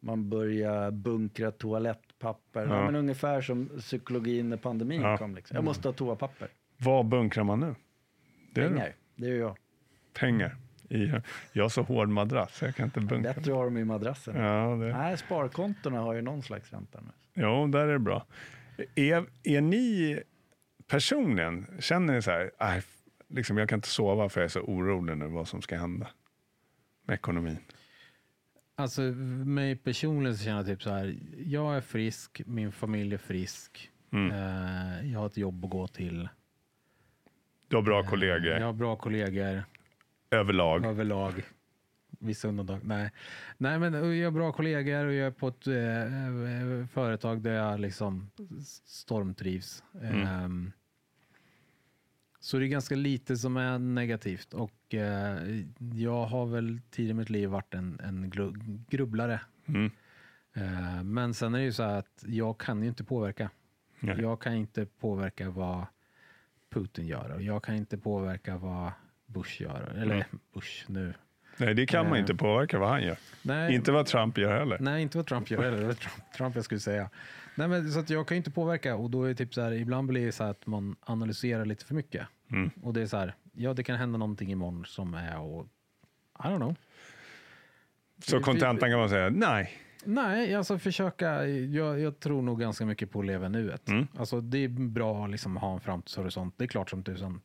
man 0.00 0.28
börjar 0.30 0.90
bunkra 0.90 1.50
toalettpapper. 1.50 2.66
Ja. 2.66 2.76
Ja. 2.76 2.84
men 2.86 2.94
ungefär 2.96 3.40
som 3.40 3.68
psykologin 3.80 4.48
när 4.48 4.56
pandemin 4.56 5.00
Ja. 5.02 5.18
kom. 5.18 5.34
Liksom. 5.34 5.54
Jag 5.54 5.64
måste 5.64 5.88
ha 5.88 5.92
toapapper. 5.92 6.48
Vad 6.82 7.06
bunkrar 7.06 7.44
man 7.44 7.60
nu? 7.60 7.74
Det 8.54 8.60
är 8.62 8.68
Pengar, 8.68 8.92
det 9.16 9.26
är 9.26 9.34
jag. 9.38 9.56
pengar. 10.14 10.56
I, 10.88 11.12
jag 11.52 11.64
har 11.64 11.68
så 11.68 11.82
hård 11.82 12.08
madrass, 12.08 12.62
jag 12.62 12.74
kan 12.76 12.84
inte 12.84 13.00
bunkra. 13.00 13.32
Bättre 13.34 13.52
att 13.52 13.56
ha 13.58 13.64
dem 13.64 13.76
i 13.76 13.84
madrassen. 13.84 14.36
Ja, 14.36 14.76
det, 14.76 14.92
Nej, 14.98 15.16
sparkontona 15.18 15.98
har 16.00 16.14
ju 16.14 16.22
någon 16.22 16.42
slags 16.42 16.72
ränta 16.72 17.00
nu. 17.00 17.10
jo, 17.42 17.66
där 17.66 17.88
är 17.88 17.92
det 17.92 17.98
bra. 17.98 18.26
Är, 18.94 19.26
är 19.42 19.60
ni 19.60 20.20
personligen, 20.86 21.66
känner 21.78 22.14
ni 22.14 22.22
så 22.22 22.30
här, 22.30 22.50
"Aj, 22.58 22.82
liksom, 23.28 23.56
jag 23.58 23.68
kan 23.68 23.76
inte 23.78 23.88
sova 23.88 24.28
för 24.28 24.40
jag 24.40 24.44
är 24.44 24.48
så 24.48 24.60
orolig 24.60 25.16
nu 25.16 25.26
vad 25.26 25.48
som 25.48 25.62
ska 25.62 25.76
hända 25.76 26.08
med 27.06 27.14
ekonomin? 27.14 27.58
Alltså 28.74 29.00
mig 29.02 29.76
personligen 29.76 30.36
så 30.38 30.44
känner 30.44 30.56
jag 30.56 30.66
typ 30.66 30.82
så 30.82 30.90
här. 30.90 31.18
Jag 31.36 31.76
är 31.76 31.80
frisk, 31.80 32.42
min 32.46 32.72
familj 32.72 33.14
är 33.14 33.18
frisk. 33.18 33.90
Mm. 34.12 34.30
Eh, 34.30 35.12
jag 35.12 35.18
har 35.18 35.26
ett 35.26 35.36
jobb 35.36 35.64
att 35.64 35.70
gå 35.70 35.86
till. 35.88 36.28
Du 37.70 37.76
har 37.76 37.82
bra 37.82 38.00
Eh, 38.00 38.06
kollegor 38.10 38.46
Jag 38.52 38.66
har 38.66 38.72
bra 38.72 38.96
kollegor 38.96 39.62
överlag. 40.30 40.84
överlag. 40.86 41.42
Vissa 42.18 42.48
undantag. 42.48 42.80
Nej. 42.84 43.10
Nej, 43.58 43.78
men 43.78 44.18
jag 44.18 44.26
har 44.26 44.30
bra 44.30 44.52
kollegor 44.52 45.06
och 45.06 45.12
jag 45.14 45.26
är 45.26 45.30
på 45.30 45.48
ett 45.48 45.66
eh, 45.66 46.86
företag 46.86 47.42
där 47.42 47.52
jag 47.52 47.80
liksom 47.80 48.30
stormtrivs. 48.84 49.84
Mm. 50.02 50.26
Ehm, 50.26 50.72
så 52.40 52.58
det 52.58 52.66
är 52.66 52.68
ganska 52.68 52.94
lite 52.94 53.36
som 53.36 53.56
är 53.56 53.78
negativt 53.78 54.54
och 54.54 54.94
eh, 54.94 55.38
jag 55.94 56.26
har 56.26 56.46
väl 56.46 56.80
tidigare 56.90 57.10
i 57.10 57.14
mitt 57.14 57.30
liv 57.30 57.48
varit 57.48 57.74
en, 57.74 58.00
en 58.04 58.30
grubblare. 58.90 59.40
Mm. 59.66 59.90
Eh, 60.54 61.02
men 61.02 61.34
sen 61.34 61.54
är 61.54 61.58
det 61.58 61.64
ju 61.64 61.72
så 61.72 61.82
att 61.82 62.24
jag 62.26 62.58
kan 62.58 62.82
ju 62.82 62.88
inte 62.88 63.04
påverka. 63.04 63.50
Nej. 64.00 64.20
Jag 64.20 64.40
kan 64.40 64.54
inte 64.54 64.86
påverka 64.86 65.50
vad 65.50 65.86
Putin 66.70 67.06
gör 67.06 67.30
och 67.34 67.42
jag 67.42 67.62
kan 67.64 67.74
inte 67.76 67.98
påverka 67.98 68.56
vad 68.56 68.92
Bush 69.26 69.62
gör. 69.62 69.92
Eller 69.96 70.14
Mm. 70.14 70.26
Bush 70.54 70.84
nu. 70.90 71.14
Nej, 71.56 71.74
det 71.74 71.86
kan 71.86 72.04
man 72.04 72.14
Eh. 72.14 72.20
inte 72.20 72.34
påverka 72.34 72.78
vad 72.78 72.88
han 72.88 73.02
gör. 73.02 73.16
Nej, 73.42 73.74
Inte 73.74 73.92
vad 73.92 74.06
Trump 74.06 74.38
gör 74.38 74.58
heller. 74.58 74.78
nej, 74.80 75.02
inte 75.02 75.18
vad 75.18 75.26
Trump 75.26 75.50
gör. 75.50 75.62
Eller 75.62 75.78
det 75.80 75.86
var 75.86 75.94
Trump, 75.94 76.32
Trump 76.36 76.54
jag 76.56 76.64
skulle 76.64 76.80
säga. 76.80 77.10
Nej, 77.54 77.68
men, 77.68 77.92
så 77.92 78.00
att 78.00 78.10
jag 78.10 78.28
kan 78.28 78.34
ju 78.34 78.36
inte 78.36 78.50
påverka 78.50 78.96
och 78.96 79.10
då 79.10 79.24
är 79.24 79.28
det 79.28 79.34
typ 79.34 79.54
så 79.54 79.60
här, 79.62 79.72
ibland 79.72 80.08
blir 80.08 80.26
det 80.26 80.32
så 80.32 80.44
att 80.44 80.66
man 80.66 80.96
analyserar 81.00 81.64
lite 81.64 81.84
för 81.84 81.94
mycket. 81.94 82.26
Mm. 82.52 82.70
Och 82.82 82.94
det 82.94 83.02
är 83.02 83.06
så 83.06 83.16
här, 83.16 83.34
ja 83.52 83.74
det 83.74 83.82
kan 83.82 83.96
hända 83.96 84.18
någonting 84.18 84.52
imorgon 84.52 84.84
som 84.86 85.14
är 85.14 85.38
och 85.38 85.66
I 86.38 86.42
don't 86.42 86.56
know. 86.56 86.76
Så 88.24 88.40
kontentan 88.40 88.90
kan 88.90 88.98
man 88.98 89.08
säga, 89.08 89.30
nej. 89.30 89.72
Nej, 90.04 90.54
alltså 90.54 90.78
försöka. 90.78 91.46
Jag, 91.46 92.00
jag 92.00 92.20
tror 92.20 92.42
nog 92.42 92.60
ganska 92.60 92.86
mycket 92.86 93.10
på 93.10 93.20
att 93.20 93.26
leva 93.26 93.48
nuet. 93.48 93.88
Mm. 93.88 94.06
Alltså 94.16 94.40
det 94.40 94.58
är 94.58 94.68
bra 94.68 95.24
att 95.24 95.30
liksom 95.30 95.56
ha 95.56 95.74
en 95.74 95.80
framtidshorisont. 95.80 96.54
Det 96.58 96.64
är 96.64 96.68
klart 96.68 96.90
som 96.90 97.02
tusan. 97.02 97.40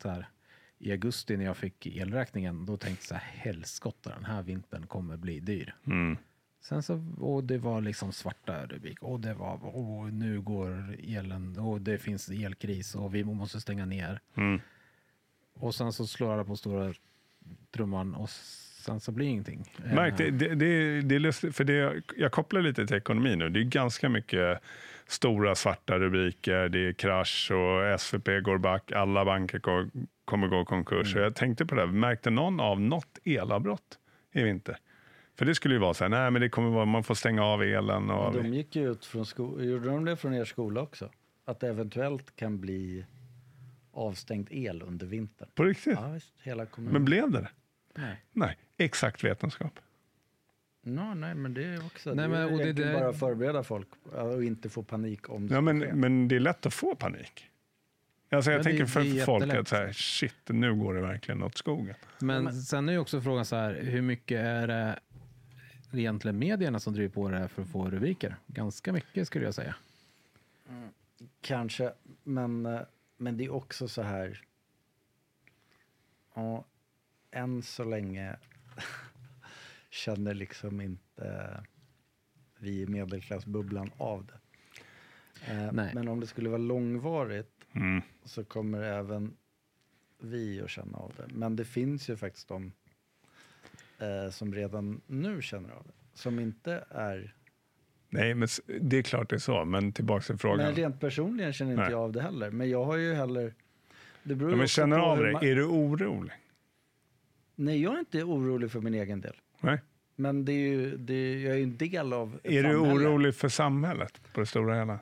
I 0.77 0.91
augusti 0.91 1.37
när 1.37 1.45
jag 1.45 1.57
fick 1.57 1.87
elräkningen, 1.87 2.65
då 2.65 2.77
tänkte 2.77 3.03
jag 3.03 3.07
så 3.07 3.25
här, 3.25 3.41
helskotta 3.41 4.09
den 4.09 4.25
här 4.25 4.41
vintern 4.41 4.87
kommer 4.87 5.17
bli 5.17 5.39
dyr. 5.39 5.75
Mm. 5.85 6.17
Sen 6.61 6.83
så, 6.83 7.05
och 7.19 7.43
det 7.43 7.57
var 7.57 7.81
liksom 7.81 8.11
svarta 8.11 8.65
rubriker. 8.65 9.05
Och 9.05 9.19
det 9.19 9.33
var, 9.33 9.75
och 9.75 10.13
nu 10.13 10.41
går 10.41 10.95
elen, 11.03 11.59
och 11.59 11.81
det 11.81 11.97
finns 11.97 12.29
elkris 12.29 12.95
och 12.95 13.15
vi 13.15 13.23
måste 13.23 13.61
stänga 13.61 13.85
ner. 13.85 14.19
Mm. 14.35 14.61
Och 15.53 15.75
sen 15.75 15.93
så 15.93 16.07
slår 16.07 16.33
alla 16.33 16.43
på 16.43 16.55
stora 16.55 16.93
trumman 17.71 18.15
och 18.15 18.29
sen 18.85 18.99
så 18.99 19.11
blir 19.11 19.27
ingenting. 19.27 19.71
Märk, 19.93 20.17
det, 20.17 20.27
Eh, 20.27 20.33
det, 20.33 20.55
det, 20.55 21.01
det 21.01 21.15
är 21.15 21.19
lustigt, 21.19 21.55
för 21.55 21.63
det, 21.63 22.01
jag 22.17 22.31
kopplar 22.31 22.61
lite 22.61 22.87
till 22.87 22.95
ekonomi 22.95 23.35
nu. 23.35 23.49
Det 23.49 23.59
är 23.59 23.63
ganska 23.63 24.09
mycket 24.09 24.59
stora 25.07 25.55
svarta 25.55 25.99
rubriker, 25.99 26.69
det 26.69 26.87
är 26.87 26.93
krasch 26.93 27.51
och 27.51 27.99
SVP 28.01 28.43
går 28.43 28.57
back, 28.57 28.91
alla 28.91 29.25
banker 29.25 29.59
går, 29.59 29.89
kommer 30.25 30.47
gå 30.47 30.65
konkurs. 30.65 31.11
Så 31.11 31.19
jag 31.19 31.35
tänkte 31.35 31.65
på 31.65 31.75
det, 31.75 31.81
här, 31.81 31.87
märkte 31.87 32.29
någon 32.29 32.59
av 32.59 32.81
något 32.81 33.19
elavbrott 33.23 33.99
i 34.33 34.43
vinter? 34.43 34.77
För 35.37 35.45
det 35.45 35.55
skulle 35.55 35.75
ju 35.75 35.79
vara 35.79 35.93
så 35.93 36.03
här, 36.03 36.09
nej 36.09 36.31
men 36.31 36.41
det 36.41 36.49
kommer 36.49 36.69
vara, 36.69 36.85
man 36.85 37.03
får 37.03 37.15
stänga 37.15 37.43
av 37.43 37.63
elen. 37.63 38.09
Och, 38.09 38.33
De 38.33 38.53
gick 38.53 38.75
ju 38.75 38.91
ut 38.91 39.05
från 39.05 39.25
skolan, 39.25 39.67
gjorde 39.67 39.89
de 39.89 40.05
det 40.05 40.15
från 40.15 40.33
er 40.33 40.45
skola 40.45 40.81
också? 40.81 41.09
Att 41.45 41.59
det 41.59 41.67
eventuellt 41.67 42.35
kan 42.35 42.59
bli 42.59 43.05
avstängd 43.93 44.47
el 44.51 44.81
under 44.81 45.05
vintern? 45.05 45.49
På 45.55 45.63
riktigt? 45.63 45.97
Ja, 46.01 46.07
visst. 46.07 46.33
Hela 46.41 46.65
kommunen. 46.65 46.93
Men 46.93 47.05
blev 47.05 47.31
det 47.31 47.41
det? 47.41 47.49
Nej. 47.95 48.23
Nej, 48.31 48.57
exakt 48.77 49.23
vetenskap. 49.23 49.79
No, 50.81 51.13
nej, 51.13 51.35
men 51.35 51.53
det 51.53 51.63
är 51.65 51.85
också... 51.85 52.13
Nej, 52.13 52.23
det 52.23 52.29
men- 52.29 52.41
är 52.41 52.51
och 52.51 52.57
det 52.57 52.63
egentligen 52.63 52.91
där- 52.93 52.99
bara 52.99 53.09
att 53.09 53.19
förbereda 53.19 53.63
folk 53.63 53.87
och 54.03 54.43
inte 54.43 54.69
få 54.69 54.83
panik 54.83 55.29
om 55.29 55.47
det 55.47 55.53
Ja, 55.55 55.61
men, 55.61 55.77
men 55.79 56.27
det 56.27 56.35
är 56.35 56.39
lätt 56.39 56.65
att 56.65 56.73
få 56.73 56.95
panik. 56.95 57.49
Alltså 58.29 58.51
jag 58.51 58.59
Ja, 58.59 58.63
det- 58.63 58.69
tänker 58.69 58.85
för 58.85 59.01
det 59.01 59.19
är 59.19 59.25
folk 59.25 59.53
att 59.53 59.67
så 59.67 59.75
här, 59.75 59.91
shit, 59.91 60.35
nu 60.47 60.75
går 60.75 60.93
det 60.93 61.01
verkligen 61.01 61.43
åt 61.43 61.57
skogen. 61.57 61.95
Men, 62.19 62.43
men- 62.43 62.53
sen 62.53 62.89
är 62.89 62.93
ju 62.93 62.99
också 62.99 63.21
frågan 63.21 63.45
så 63.45 63.55
här, 63.55 63.73
hur 63.83 64.01
mycket 64.01 64.39
är 64.39 64.67
det 64.67 64.99
egentligen 65.93 66.39
medierna 66.39 66.79
som 66.79 66.93
driver 66.93 67.09
på 67.13 67.29
det 67.29 67.37
här 67.37 67.47
för 67.47 67.61
att 67.61 67.69
få 67.69 67.89
rubriker? 67.89 68.35
Ganska 68.47 68.93
mycket 68.93 69.27
skulle 69.27 69.45
jag 69.45 69.53
säga. 69.55 69.75
Kanske, 71.41 71.93
men, 72.23 72.65
eh, 72.65 72.79
men 73.17 73.37
det 73.37 73.45
är 73.45 73.53
också 73.53 73.87
så 73.87 74.01
här... 74.01 74.41
Ja, 76.33 76.63
än 77.35 77.61
så 77.61 77.83
länge 77.83 78.35
känner 79.89 80.33
liksom 80.33 80.81
inte 80.81 81.59
vi 82.59 82.81
i 82.81 82.87
medelklassbubblan 82.87 83.91
av 83.97 84.25
det. 84.25 84.39
Eh, 85.51 85.71
Nej. 85.73 85.91
men 85.95 86.07
om 86.07 86.19
det 86.19 86.27
skulle 86.27 86.49
vara 86.49 86.57
långvarigt 86.61 87.51
Mm. 87.73 88.01
så 88.23 88.43
kommer 88.43 88.81
även 88.81 89.37
vi 90.19 90.61
att 90.61 90.69
känna 90.69 90.97
av 90.97 91.13
det. 91.17 91.27
Men 91.33 91.55
det 91.55 91.65
finns 91.65 92.09
ju 92.09 92.17
faktiskt 92.17 92.47
de 92.47 92.71
eh, 93.99 94.29
som 94.31 94.53
redan 94.53 95.01
nu 95.07 95.41
känner 95.41 95.69
av 95.69 95.83
det. 95.87 95.93
Som 96.19 96.39
inte 96.39 96.83
är... 96.89 97.35
Nej, 98.09 98.33
men 98.33 98.47
det 98.81 98.97
är 98.97 99.01
klart 99.01 99.29
det 99.29 99.35
är 99.35 99.39
så, 99.39 99.65
men 99.65 99.91
tillbaka 99.91 100.23
till 100.23 100.37
frågan. 100.37 100.57
Men 100.65 100.75
rent 100.75 100.99
personligen 100.99 101.53
känner 101.53 101.71
inte 101.71 101.83
Nej. 101.83 101.91
jag 101.91 102.01
av 102.01 102.11
det 102.11 102.21
heller. 102.21 102.51
Men 102.51 102.69
jag 102.69 102.85
har 102.85 102.95
ju 102.97 103.13
heller... 103.13 103.53
Det 104.23 104.35
beror 104.35 104.51
ja, 104.51 104.57
men 104.57 104.67
känner 104.67 104.97
av 104.99 105.17
det, 105.17 105.31
man- 105.31 105.43
är 105.45 105.55
du 105.55 105.65
orolig? 105.65 106.33
Nej, 107.55 107.81
jag 107.81 107.93
är 107.93 107.99
inte 107.99 108.23
orolig 108.23 108.71
för 108.71 108.81
min 108.81 108.93
egen 108.93 109.21
del. 109.21 109.35
Nej. 109.59 109.81
Men 110.15 110.45
det 110.45 110.51
är 110.51 110.67
ju, 110.69 110.97
det 110.97 111.13
är, 111.13 111.37
jag 111.37 111.53
är 111.53 111.57
ju 111.57 111.63
en 111.63 111.77
del 111.77 112.13
av 112.13 112.39
Är 112.43 112.63
du 112.63 112.77
orolig 112.77 113.35
för 113.35 113.49
samhället 113.49 114.21
på 114.33 114.39
det 114.39 114.45
stora 114.45 114.75
hela? 114.75 114.99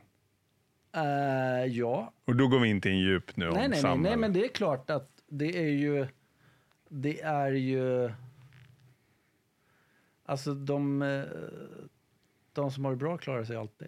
Eh, 0.96 1.66
ja. 1.66 2.14
Och 2.26 2.36
då 2.36 2.48
går 2.48 2.60
vi 2.60 2.70
inte 2.70 2.90
in 2.90 3.00
djupt 3.00 3.38
nu 3.38 3.48
om 3.48 3.54
Nej, 3.54 3.62
nej, 3.62 3.70
nej, 3.70 3.82
samhället. 3.82 4.04
nej, 4.04 4.18
men 4.18 4.34
det 4.34 4.46
är 4.46 4.50
klart 4.50 4.90
att 4.90 5.10
det 5.28 5.58
är 5.58 5.70
ju... 5.70 6.08
Det 6.90 7.22
är 7.22 7.52
ju... 7.52 8.12
Alltså 10.26 10.54
de, 10.54 11.02
eh, 11.02 11.24
de 12.54 12.72
som 12.72 12.86
har 12.86 12.92
det 12.92 12.98
bra 12.98 13.18
klarar 13.18 13.44
sig 13.44 13.56
alltid. 13.56 13.88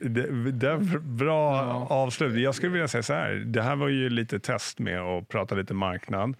Det, 0.00 0.50
det 0.52 0.68
är 0.68 0.98
bra 0.98 1.56
Ja. 1.56 1.86
avslut. 1.90 2.40
Jag 2.40 2.54
skulle 2.54 2.72
vilja 2.72 2.88
säga 2.88 3.02
så 3.02 3.12
här, 3.12 3.30
det 3.34 3.62
här 3.62 3.76
var 3.76 3.88
ju 3.88 4.10
lite 4.10 4.40
test 4.40 4.78
med 4.78 5.00
att 5.00 5.28
prata 5.28 5.54
lite 5.54 5.74
marknad. 5.74 6.36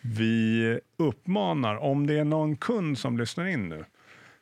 Vi 0.00 0.78
uppmanar, 0.96 1.76
om 1.76 2.06
det 2.06 2.18
är 2.18 2.24
någon 2.24 2.56
kund 2.56 2.98
som 2.98 3.18
lyssnar 3.18 3.46
in 3.46 3.68
nu, 3.68 3.84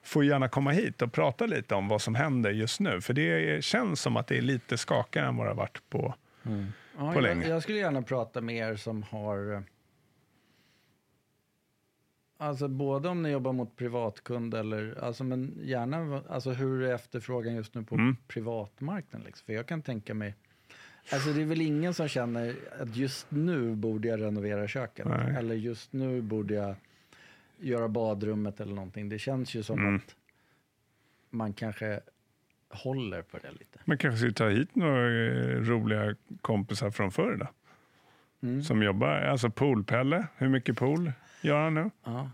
får 0.03 0.25
gärna 0.25 0.49
komma 0.49 0.70
hit 0.70 1.03
och 1.03 1.12
prata 1.12 1.46
lite 1.46 1.75
om 1.75 1.88
vad 1.88 2.03
som 2.03 2.14
händer 2.14 2.51
just 2.51 2.81
nu. 2.81 3.01
För 3.01 3.14
det 3.14 3.64
känns 3.64 4.01
som 4.01 4.16
att 4.16 4.27
det 4.27 4.38
är 4.38 4.42
lite 4.42 4.79
skakigare 4.79 5.29
än 5.29 5.37
vad 5.37 5.46
det 5.46 5.51
har 5.51 5.57
varit 5.57 5.81
på... 5.90 6.14
Ja, 6.99 7.12
På 7.12 7.20
länge. 7.20 7.42
jag, 7.46 7.55
jag 7.57 7.62
skulle 7.62 7.79
gärna 7.79 8.03
prata 8.03 8.40
med 8.40 8.57
er 8.57 8.77
som 8.77 9.03
har... 9.03 9.62
Alltså 12.42 12.68
både 12.68 13.09
om 13.09 13.22
ni 13.22 13.31
jobbar 13.31 13.53
mot 13.53 13.76
privatkund 13.76 14.55
eller... 14.55 15.05
Alltså 15.05 15.24
men 15.24 15.59
gärna 15.62 16.22
alltså 16.29 16.50
hur 16.50 16.83
är 16.83 16.94
efterfrågan 16.94 17.55
just 17.55 17.74
nu 17.74 17.83
på 17.83 17.94
Mm. 17.94 18.16
privatmarknaden? 18.29 19.26
Liksom? 19.26 19.46
För 19.46 19.53
jag 19.53 19.66
kan 19.66 19.83
tänka 19.83 20.14
mig... 20.14 20.35
Alltså 21.12 21.33
det 21.33 21.42
är 21.42 21.46
väl 21.46 21.61
ingen 21.61 21.94
som 21.94 22.09
känner 22.09 22.55
att 22.81 22.96
just 22.96 23.31
nu 23.31 23.74
borde 23.74 24.09
jag 24.09 24.20
renovera 24.20 24.68
köket. 24.68 25.07
Nej. 25.09 25.35
Eller 25.37 25.55
just 25.55 25.92
nu 25.92 26.20
borde 26.22 26.55
jag 26.55 26.74
göra 27.59 27.88
badrummet 27.88 28.61
eller 28.61 28.74
någonting. 28.74 29.09
Det 29.09 29.18
känns 29.18 29.55
ju 29.55 29.62
som 29.62 29.79
Mm. 29.79 29.96
att 29.96 30.16
man 31.31 31.53
kanske 31.53 32.00
håller 32.68 33.22
på 33.22 33.38
det 33.38 33.50
lite. 33.53 33.79
Man 33.85 33.98
kanske 33.98 34.18
ska 34.31 34.33
ta 34.44 34.48
hit 34.48 34.74
några 34.74 35.07
eh, 35.07 35.57
roliga 35.61 36.14
kompisar 36.40 36.90
från 36.90 37.11
förr 37.12 37.37
då, 37.37 37.46
Mm. 38.48 38.62
som 38.62 38.83
jobbar. 38.83 39.09
Alltså 39.20 39.50
Poolpelle, 39.50 40.26
hur 40.37 40.48
mycket 40.48 40.76
pool 40.76 41.12
gör 41.40 41.64
han 41.64 41.74
nu? 41.74 41.90
Ja. 42.05 42.31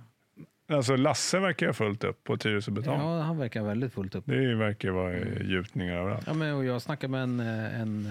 Alltså 0.69 0.97
Lasse 0.97 1.38
verkar 1.40 1.66
ha 1.66 1.73
fullt 1.73 2.05
upp 2.05 2.25
på 2.25 2.37
Tyresö 2.37 2.71
Betong. 2.71 3.01
Ja, 3.01 3.21
han 3.21 3.38
verkar 3.38 3.62
väldigt 3.62 3.92
fullt 3.92 4.14
upp. 4.14 4.25
Det 4.27 4.55
verkar 4.55 4.90
vara 4.90 5.14
mm. 5.16 5.51
gjutningar 5.51 5.95
överallt. 5.97 6.27
Ja, 6.27 6.35
men, 6.35 6.55
och 6.55 6.64
jag 6.64 6.83
snackade 6.83 7.11
med 7.11 7.23
en, 7.23 7.40
eh, 7.40 7.81
en 7.81 8.07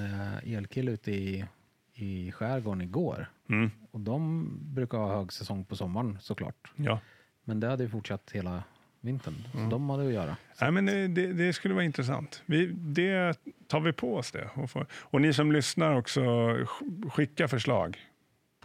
eh, 0.46 0.54
elkille 0.58 0.92
ute 0.92 1.12
i, 1.12 1.46
i 1.94 2.32
skärgården 2.32 2.82
igår. 2.82 3.28
Mm. 3.50 3.72
Och 3.92 4.00
de 4.00 4.50
brukar 4.62 4.98
ha 4.98 5.16
högsäsong 5.18 5.66
på 5.66 5.76
sommaren 5.76 6.18
såklart. 6.22 6.72
Ja. 6.76 7.00
Men 7.44 7.60
det 7.60 7.68
hade 7.68 7.84
ju 7.84 7.90
fortsatt 7.90 8.32
hela 8.34 8.64
vintern. 9.02 9.34
Så 9.52 9.58
Mm. 9.58 9.70
de 9.70 9.90
hade 9.90 10.08
att 10.08 10.14
göra. 10.14 10.38
Nej, 10.62 10.72
men 10.72 10.86
det, 10.86 11.08
det, 11.08 11.34
det 11.34 11.54
skulle 11.54 11.74
vara 11.74 11.84
intressant. 11.84 12.44
Vi, 12.46 12.68
det 12.68 13.40
tar 13.68 13.80
vi 13.80 13.94
på 13.94 14.16
oss 14.16 14.32
det. 14.32 14.50
Och, 14.54 14.70
får, 14.72 14.86
och 14.94 15.22
ni 15.22 15.34
som 15.34 15.52
lyssnar 15.52 15.96
också, 15.96 16.22
sk- 16.22 17.10
skicka 17.10 17.48
förslag 17.48 17.98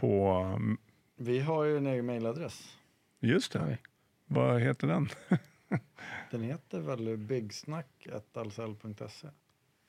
på... 0.00 0.44
Vi 1.22 1.40
har 1.40 1.64
ju 1.64 1.76
en 1.76 1.86
egen 1.86 2.06
mejladress. 2.06 2.76
Just 3.20 3.52
det. 3.52 3.78
Vad 4.26 4.60
heter 4.60 4.86
den? 4.86 5.08
Den 6.30 6.42
heter 6.42 6.80
väl 6.80 7.16
byggsnack.alsl.se. 7.16 9.28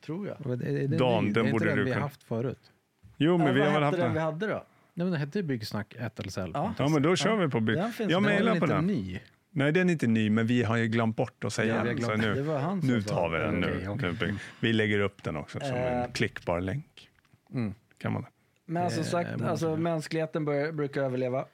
Tror 0.05 0.27
jag. 0.27 0.51
Är 0.51 0.55
det, 0.55 0.83
är 0.83 0.87
det 0.87 0.97
Dan, 0.97 1.25
ny? 1.25 1.31
den 1.31 1.45
är 1.45 1.49
inte 1.49 1.51
borde 1.51 1.65
den 1.65 1.77
du 1.77 1.83
vi 1.83 1.89
har 1.89 1.95
kunna- 1.95 2.05
haft 2.05 2.23
förut? 2.23 2.71
Jo, 3.17 3.37
men 3.37 3.47
ja, 3.47 3.53
vi 3.53 3.59
vad 3.59 3.67
har 3.71 3.79
väl 3.79 3.83
hette 3.83 3.85
haft 3.85 3.97
den 3.97 4.09
vi 4.13 4.19
den. 4.19 4.25
hade 4.25 4.47
då? 4.47 4.53
Nej, 4.53 4.63
men 5.05 5.11
den 5.11 5.19
hette 5.19 5.43
Byggsnack 5.43 5.95
1 5.99 6.25
LSL. 6.25 6.51
Ja. 6.53 6.73
Ja, 6.77 6.87
men 6.89 7.01
då 7.01 7.15
kör 7.15 7.35
vi 7.35 7.49
på 7.49 7.59
bygg. 7.59 7.77
Den 7.77 7.91
finns 7.93 8.11
Jag 8.11 8.23
med. 8.23 8.31
mejlar 8.33 8.51
den 8.51 8.59
på 8.59 8.65
var 8.67 8.75
den. 8.75 8.89
inte 8.89 9.01
ny. 9.11 9.19
Nej, 9.49 9.71
den 9.71 9.89
är 9.89 9.93
inte 9.93 10.07
ny, 10.07 10.29
men 10.29 10.47
vi 10.47 10.63
har 10.63 10.77
ju 10.77 10.87
glömt 10.87 11.15
bort 11.15 11.43
att 11.43 11.53
säga 11.53 11.75
Ja, 11.75 11.81
vi 11.83 11.87
har 11.89 11.95
den. 11.95 12.03
Så 12.03 12.07
glömt. 12.07 12.21
nu, 12.23 12.33
Det 12.33 12.41
var 12.41 12.59
han 12.59 12.81
som 12.81 12.89
nu 12.89 13.01
sa 13.01 13.15
tar 13.15 13.29
vi 13.29 13.37
den. 13.37 13.63
Okej, 13.63 13.87
Nu. 14.01 14.11
okej. 14.17 14.33
Vi 14.59 14.73
lägger 14.73 14.99
upp 14.99 15.23
den 15.23 15.35
också 15.35 15.59
som 15.59 15.69
en 15.77 16.01
Eh. 16.03 16.11
klickbar 16.11 16.61
länk. 16.61 17.09
Mm. 17.53 17.73
Kan 17.97 18.13
man. 18.13 18.25
Men 18.71 18.91
som 18.91 19.03
Det 19.03 19.09
sagt, 19.09 19.41
alltså, 19.41 19.75
mänskligheten 19.75 20.45
bör, 20.45 20.71
brukar 20.71 21.01
överleva. 21.03 21.45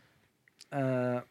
Eh, 0.71 1.21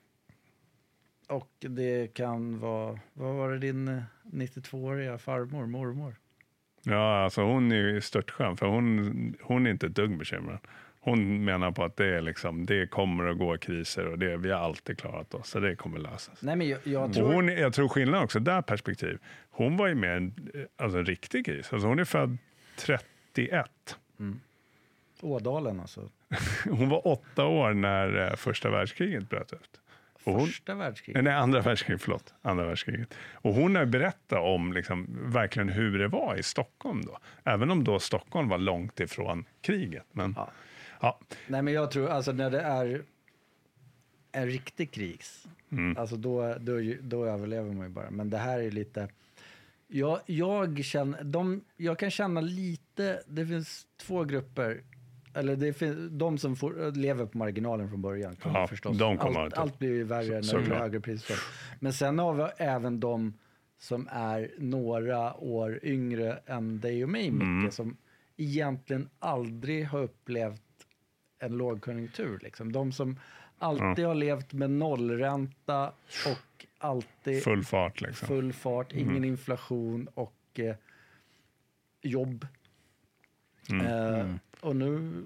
och 1.29 1.51
det 1.59 2.15
kan 2.15 2.59
vara, 2.59 2.99
vad 3.13 3.35
var 3.35 3.51
det 3.51 3.59
din 3.59 3.89
eh, 3.89 4.03
92-åriga 4.23 5.19
farmor, 5.19 5.67
mormor? 5.67 6.15
Ja, 6.83 7.25
alltså 7.25 7.43
hon 7.43 7.73
är 7.73 7.77
ju 7.77 8.01
störtskön, 8.01 8.57
för 8.57 8.67
hon, 8.67 9.35
hon 9.43 9.67
är 9.67 9.71
inte 9.71 9.87
ett 9.87 9.95
dugg 9.95 10.19
bekymrad. 10.19 10.59
Hon 11.01 11.45
menar 11.45 11.71
på 11.71 11.85
att 11.85 11.97
det, 11.97 12.17
är 12.17 12.21
liksom, 12.21 12.67
det 12.67 12.87
kommer 12.87 13.27
att 13.27 13.39
gå 13.39 13.57
kriser 13.59 14.07
och 14.07 14.19
det, 14.19 14.37
vi 14.37 14.51
har 14.51 14.61
alltid 14.61 14.99
klarat 14.99 15.35
oss, 15.35 15.49
så 15.51 15.61
det 15.61 15.77
kommer 15.77 15.99
lösas. 15.99 16.43
Nej 16.43 16.57
men 16.57 16.69
jag, 16.69 16.81
jag 16.85 17.05
Och 17.05 17.15
tror... 17.15 17.33
hon, 17.33 17.49
jag 17.49 17.73
tror 17.73 17.89
skillnaden 17.89 18.25
också, 18.25 18.41
där 18.41 18.63
perspektiv, 18.63 19.19
hon 19.51 19.77
var 19.77 19.87
ju 19.87 19.95
med 19.95 20.17
en, 20.17 20.35
alltså 20.77 20.99
en 20.99 21.07
riktig 21.07 21.47
kris. 21.47 21.73
Alltså 21.73 21.89
hon 21.89 21.99
är 21.99 22.05
född 22.05 22.39
31. 22.77 23.71
Ådalen 25.21 25.81
alltså. 25.81 26.09
Hon 26.71 26.89
var 26.89 27.07
åtta 27.07 27.45
år 27.47 27.75
när 27.75 28.29
eh, 28.31 28.35
första 28.37 28.71
världskriget 28.71 29.29
bröt 29.31 29.53
ut. 29.53 29.81
Hon, 30.25 30.47
Första 30.47 30.75
världskriget. 30.75 31.25
Nej, 31.25 31.33
andra 31.33 31.61
världskriget, 31.61 32.03
förlåt. 32.03 32.35
Andra 32.43 32.67
världskriget. 32.67 33.15
Och 33.33 33.55
hon 33.55 33.77
har 33.77 33.85
berättat 33.85 34.39
om 34.39 34.73
liksom, 34.73 35.07
verkligen 35.33 35.69
hur 35.69 35.99
det 35.99 36.09
var 36.09 36.37
i 36.39 36.43
Stockholm 36.43 37.03
då. 37.07 37.19
Även 37.45 37.71
om 37.71 37.85
då 37.85 37.99
Stockholm 37.99 38.49
var 38.49 38.59
långt 38.59 39.01
ifrån 39.01 39.45
kriget. 39.61 40.07
Men, 40.13 40.35
Ja. 40.37 40.51
ja. 41.01 41.19
Nej 41.47 41.63
men 41.63 41.75
jag 41.75 41.91
tror, 41.91 42.09
alltså 42.09 42.33
när 42.33 42.51
det 42.51 42.61
är 42.61 43.03
en 44.33 44.47
riktig 44.47 44.93
kris, 44.93 45.47
Mm. 45.73 45.97
alltså 45.97 46.17
då, 46.17 46.55
då, 46.61 46.73
då 47.01 47.25
överlever 47.27 47.73
man 47.73 47.87
ju 47.87 47.93
bara. 47.93 48.11
Men 48.11 48.31
det 48.31 48.39
här 48.39 48.59
är 48.61 48.71
lite... 48.71 49.09
Jag, 49.89 50.21
jag, 50.27 50.85
känner, 50.85 51.25
de, 51.25 51.65
jag 51.77 51.99
kan 51.99 52.11
känna 52.11 52.41
lite, 52.41 53.23
det 53.27 53.47
finns 53.47 53.87
två 53.97 54.25
grupper, 54.25 54.81
eller 55.37 55.57
det 55.57 55.73
finns, 55.73 56.11
de 56.11 56.39
som 56.39 56.57
får, 56.57 56.93
lever 56.97 57.27
på 57.27 57.39
marginalen 57.39 57.89
från 57.91 58.03
början 58.03 58.37
kommer 58.37 58.59
Ja, 58.61 58.67
förstås. 58.67 58.99
de 58.99 59.19
kommer 59.19 59.41
allt, 59.41 59.55
allt 59.55 59.79
blir 59.79 59.89
ju 59.91 60.05
värre 60.05 60.41
när 60.41 60.59
det 60.59 60.65
blir 60.65 60.75
högre 60.77 61.01
priser. 61.01 61.37
Men 61.81 61.93
sen 61.93 62.19
har 62.19 62.35
vi 62.35 62.43
även 62.65 63.01
de 63.01 63.35
som 63.79 64.09
är 64.13 64.51
några 64.59 65.35
år 65.35 65.81
yngre 65.83 66.39
än 66.47 66.81
dig 66.81 67.05
och 67.05 67.11
mig, 67.11 67.31
Micke, 67.31 67.43
Mm. 67.43 67.71
som 67.71 67.97
egentligen 68.37 69.09
aldrig 69.19 69.87
har 69.87 70.03
upplevt 70.03 70.63
en 71.39 71.53
lågkonjunktur. 71.57 72.39
Liksom. 72.43 72.73
De 72.73 72.93
som 72.93 73.19
alltid 73.59 74.05
har 74.07 74.15
levt 74.15 74.53
med 74.53 74.71
nollränta 74.71 75.87
och 76.27 76.67
alltid 76.79 77.43
Full 77.43 77.65
fart 77.65 78.01
liksom. 78.01 78.29
full 78.29 78.53
fart, 78.53 78.93
ingen 78.93 79.25
inflation 79.25 80.09
och 80.15 80.35
eh, 80.55 80.75
jobb. 82.03 82.47
Mm. 83.71 83.87
Eh, 83.87 84.37
Och 84.67 84.77
nu, 84.77 85.23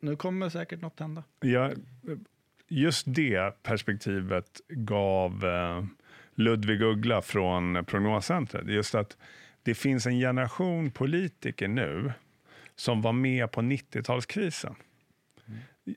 nu 0.00 0.16
kommer 0.16 0.48
säkert 0.48 0.80
något 0.80 1.00
hända. 1.00 1.24
Ja, 1.40 1.70
just 2.68 3.04
det 3.08 3.62
perspektivet 3.62 4.60
gav 4.68 5.44
eh, 5.44 5.84
Ludvig 6.34 6.82
Uggla 6.82 7.22
från 7.22 7.84
Prognoscentret. 7.84 8.66
Just 8.68 8.94
att 8.94 9.16
det 9.62 9.74
finns 9.74 10.06
en 10.06 10.18
generation 10.18 10.90
politiker 10.90 11.68
nu 11.68 12.12
som 12.76 13.02
var 13.02 13.12
med 13.12 13.50
på 13.50 13.60
90-talskrisen. 13.60 14.74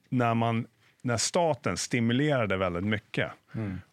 När, 0.09 0.33
man, 0.33 0.67
när 1.01 1.17
staten 1.17 1.77
stimulerade 1.77 2.57
väldigt 2.57 2.83
mycket. 2.83 3.31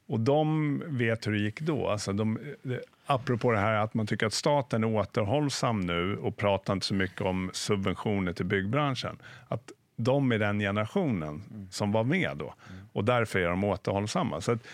Och 0.06 0.20
de 0.20 0.78
vet 0.86 1.26
hur 1.26 1.32
det 1.32 1.38
gick 1.38 1.60
då. 1.60 1.88
Alltså 1.88 2.12
de, 2.12 2.38
det- 2.62 2.84
apropå 3.10 3.52
det 3.52 3.58
här 3.58 3.74
att 3.74 3.94
man 3.94 4.06
tycker 4.06 4.26
att 4.26 4.32
staten 4.32 4.84
är 4.84 4.88
återhållsam 4.88 5.80
nu 5.80 6.16
och 6.16 6.36
pratar 6.36 6.72
inte 6.72 6.86
så 6.86 6.94
mycket 6.94 7.20
om 7.20 7.50
subventioner 7.52 8.32
till 8.32 8.46
byggbranschen. 8.46 9.18
Att 9.48 9.72
de 9.96 10.32
är 10.32 10.38
den 10.38 10.58
generationen 10.58 11.42
som 11.70 11.92
var 11.92 12.04
med 12.04 12.36
då. 12.36 12.54
Och 12.92 13.04
därför 13.04 13.38
är 13.38 13.48
de 13.48 13.64
återhållsamma. 13.64 14.40
Så 14.40 14.52
att, 14.52 14.66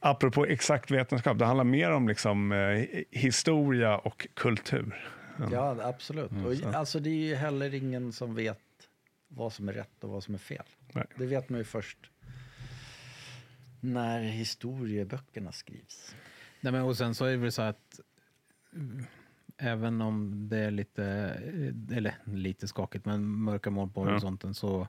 apropå 0.00 0.46
exakt 0.46 0.90
vetenskap, 0.90 1.38
det 1.38 1.44
handlar 1.44 1.64
mer 1.64 1.90
om 1.90 2.08
liksom, 2.08 2.52
eh, 2.52 2.86
historia 3.10 3.98
och 3.98 4.26
kultur. 4.34 5.10
Ja, 5.52 5.76
absolut. 5.82 6.30
Och, 6.30 6.74
alltså, 6.74 7.00
det 7.00 7.10
är 7.10 7.28
ju 7.28 7.34
heller 7.34 7.74
ingen 7.74 8.12
som 8.12 8.34
vet 8.34 8.58
vad 9.28 9.52
som 9.52 9.68
är 9.68 9.72
rätt 9.72 10.04
och 10.04 10.10
vad 10.10 10.24
som 10.24 10.34
är 10.34 10.38
fel. 10.38 10.64
Nej. 10.92 11.04
Det 11.16 11.26
vet 11.26 11.48
man 11.48 11.58
ju 11.58 11.64
först 11.64 11.98
när 13.80 14.20
historieböckerna 14.20 15.52
skrivs. 15.52 16.14
Nej, 16.60 16.72
men 16.72 16.82
och 16.82 16.96
sen 16.96 17.14
så 17.14 17.24
är 17.24 17.30
det 17.30 17.36
väl 17.36 17.52
så 17.52 17.62
att 17.62 18.00
mm, 18.74 19.04
även 19.58 20.00
om 20.00 20.48
det 20.48 20.58
är 20.58 20.70
lite, 20.70 21.04
eh, 21.90 21.96
eller 21.96 22.14
lite 22.24 22.68
skakigt, 22.68 23.04
men 23.04 23.26
mörka 23.28 23.70
moln 23.70 23.90
på 23.92 24.00
Ja. 24.06 24.10
horisonten 24.10 24.54
så 24.54 24.88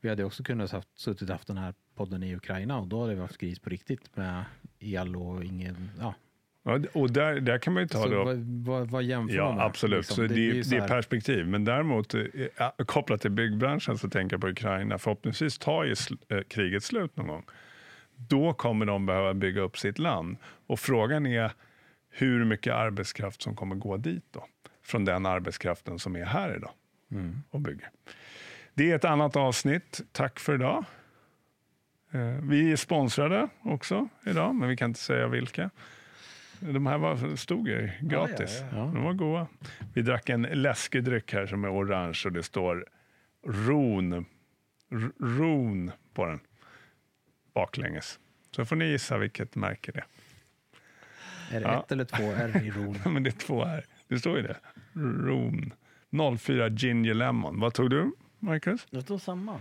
vi 0.00 0.08
hade 0.08 0.24
också 0.24 0.42
kunnat 0.42 0.70
haft, 0.72 0.88
suttit 0.98 1.28
haft 1.30 1.46
den 1.46 1.58
här 1.58 1.74
podden 1.94 2.22
i 2.22 2.36
Ukraina 2.36 2.78
och 2.78 2.86
då 2.86 3.00
hade 3.02 3.14
vi 3.14 3.20
haft 3.20 3.38
kris 3.38 3.58
på 3.58 3.70
riktigt 3.70 4.16
med 4.16 4.44
el 4.78 5.16
och 5.16 5.44
ingen, 5.44 5.90
ja. 6.00 6.14
Ja, 6.66 6.80
och 6.92 7.10
där, 7.10 7.40
där 7.40 7.58
kan 7.58 7.72
man 7.72 7.82
ju 7.82 7.88
ta 7.88 8.02
Så 8.02 8.08
då. 8.08 8.24
vad, 8.24 8.36
vad, 8.38 8.90
vad 8.90 9.02
jämför 9.02 9.36
Ja, 9.36 9.44
man 9.46 9.56
med, 9.56 9.64
absolut. 9.64 9.98
liksom? 9.98 10.16
Så 10.16 10.22
det, 10.34 10.52
det, 10.52 10.64
så 10.64 10.74
är 10.74 10.80
här- 10.80 10.88
perspektiv. 10.88 11.46
Men 11.46 11.64
däremot, 11.64 12.14
eh, 12.14 12.22
ja, 12.56 12.74
kopplat 12.86 13.20
till 13.20 13.30
byggbranschen, 13.30 13.98
så 13.98 14.08
tänker 14.10 14.34
jag 14.34 14.40
på 14.40 14.48
Ukraina. 14.48 14.98
Förhoppningsvis 14.98 15.58
tar 15.58 15.84
ju 15.84 15.94
eh, 16.28 16.40
kriget 16.48 16.82
slut 16.84 17.16
någon 17.16 17.26
gång. 17.26 17.44
Då 18.16 18.52
kommer 18.52 18.86
de 18.86 19.06
behöva 19.06 19.34
bygga 19.34 19.60
upp 19.60 19.78
sitt 19.78 19.98
land. 19.98 20.36
Och 20.66 20.80
frågan 20.80 21.26
är 21.26 21.52
hur 22.10 22.44
mycket 22.44 22.74
arbetskraft 22.74 23.42
som 23.42 23.56
kommer 23.56 23.74
gå 23.76 23.96
dit 23.96 24.24
då. 24.30 24.46
Från 24.82 25.04
den 25.04 25.26
arbetskraften 25.26 25.98
som 25.98 26.16
är 26.16 26.24
här 26.24 26.56
idag 26.56 26.70
Mm. 27.10 27.42
och 27.50 27.60
bygger. 27.60 27.90
Det 28.74 28.90
är 28.90 28.96
ett 28.96 29.04
annat 29.04 29.36
avsnitt. 29.36 30.00
Tack 30.12 30.40
för 30.40 30.54
idag. 30.54 30.84
Eh, 32.12 32.20
Vi 32.42 32.72
är 32.72 32.76
sponsrade 32.76 33.48
också 33.62 34.08
idag, 34.26 34.54
men 34.54 34.68
vi 34.68 34.76
kan 34.76 34.90
inte 34.90 35.00
säga 35.00 35.28
vilka. 35.28 35.70
De 36.60 36.86
här 36.86 36.98
var, 36.98 37.36
stod 37.36 37.68
ju 37.68 37.90
gratis. 38.00 38.58
Ja, 38.60 38.66
ja, 38.72 38.76
ja. 38.78 38.84
De 38.94 39.02
var 39.02 39.12
goda. 39.12 39.46
Vi 39.94 40.02
drack 40.02 40.28
en 40.28 40.42
läskig 40.42 41.04
dryck 41.04 41.32
här 41.32 41.46
som 41.46 41.64
är 41.64 41.72
orange 41.72 42.22
och 42.24 42.32
det 42.32 42.42
står 42.42 42.86
Ron, 43.46 44.12
R- 44.12 45.10
Ron 45.20 45.90
på 46.14 46.26
den 46.26 46.40
baklänges. 47.54 48.18
Så 48.50 48.64
får 48.64 48.76
ni 48.76 48.84
gissa 48.84 49.18
vilket 49.18 49.56
märke 49.56 49.92
det 49.92 49.98
är. 49.98 50.06
Är 51.56 51.60
det 51.60 51.66
Ja. 51.66 51.80
ett 51.80 51.92
eller 51.92 52.04
två 52.04 52.22
R 52.32 52.60
i 52.64 52.70
ron? 53.04 53.12
Men 53.14 53.22
det 53.22 53.30
är 53.30 53.38
två 53.46 53.64
här. 53.64 53.84
Det 54.08 54.18
står 54.18 54.36
ju 54.36 54.42
det. 54.42 54.56
Ron. 54.94 55.72
04 56.38 56.68
Ginger 56.68 57.14
Lemon. 57.14 57.60
Vad 57.60 57.74
tog 57.74 57.90
du, 57.90 58.12
Marcus? 58.38 58.86
Det 58.90 59.02
står 59.02 59.18
samma. 59.18 59.60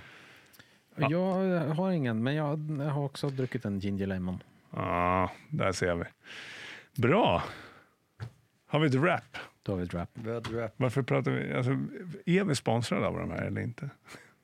Ja. 0.95 1.07
Jag 1.11 1.59
har 1.67 1.91
ingen, 1.91 2.23
men 2.23 2.35
jag 2.35 2.57
har 2.89 3.03
också 3.03 3.29
druckit 3.29 3.65
en 3.65 3.79
ginger 3.79 4.07
lemon. 4.07 4.43
Ja, 4.69 5.31
där 5.49 5.71
ser 5.71 5.95
vi. 5.95 6.03
Bra. 7.01 7.43
Har 8.67 8.79
vi 8.79 8.87
ett 8.87 8.95
rap? 8.95 9.37
Då 9.63 9.71
har 9.71 9.77
vi 9.77 9.83
ett 9.83 9.93
rap. 9.93 10.09
Rap. 10.51 10.73
Varför 10.77 11.01
pratar 11.01 11.31
vi? 11.31 11.53
Alltså, 11.53 11.71
är 12.25 12.43
vi 12.43 12.55
sponsrade 12.55 13.07
av 13.07 13.17
de 13.19 13.31
här 13.31 13.41
eller 13.41 13.61
inte? 13.61 13.89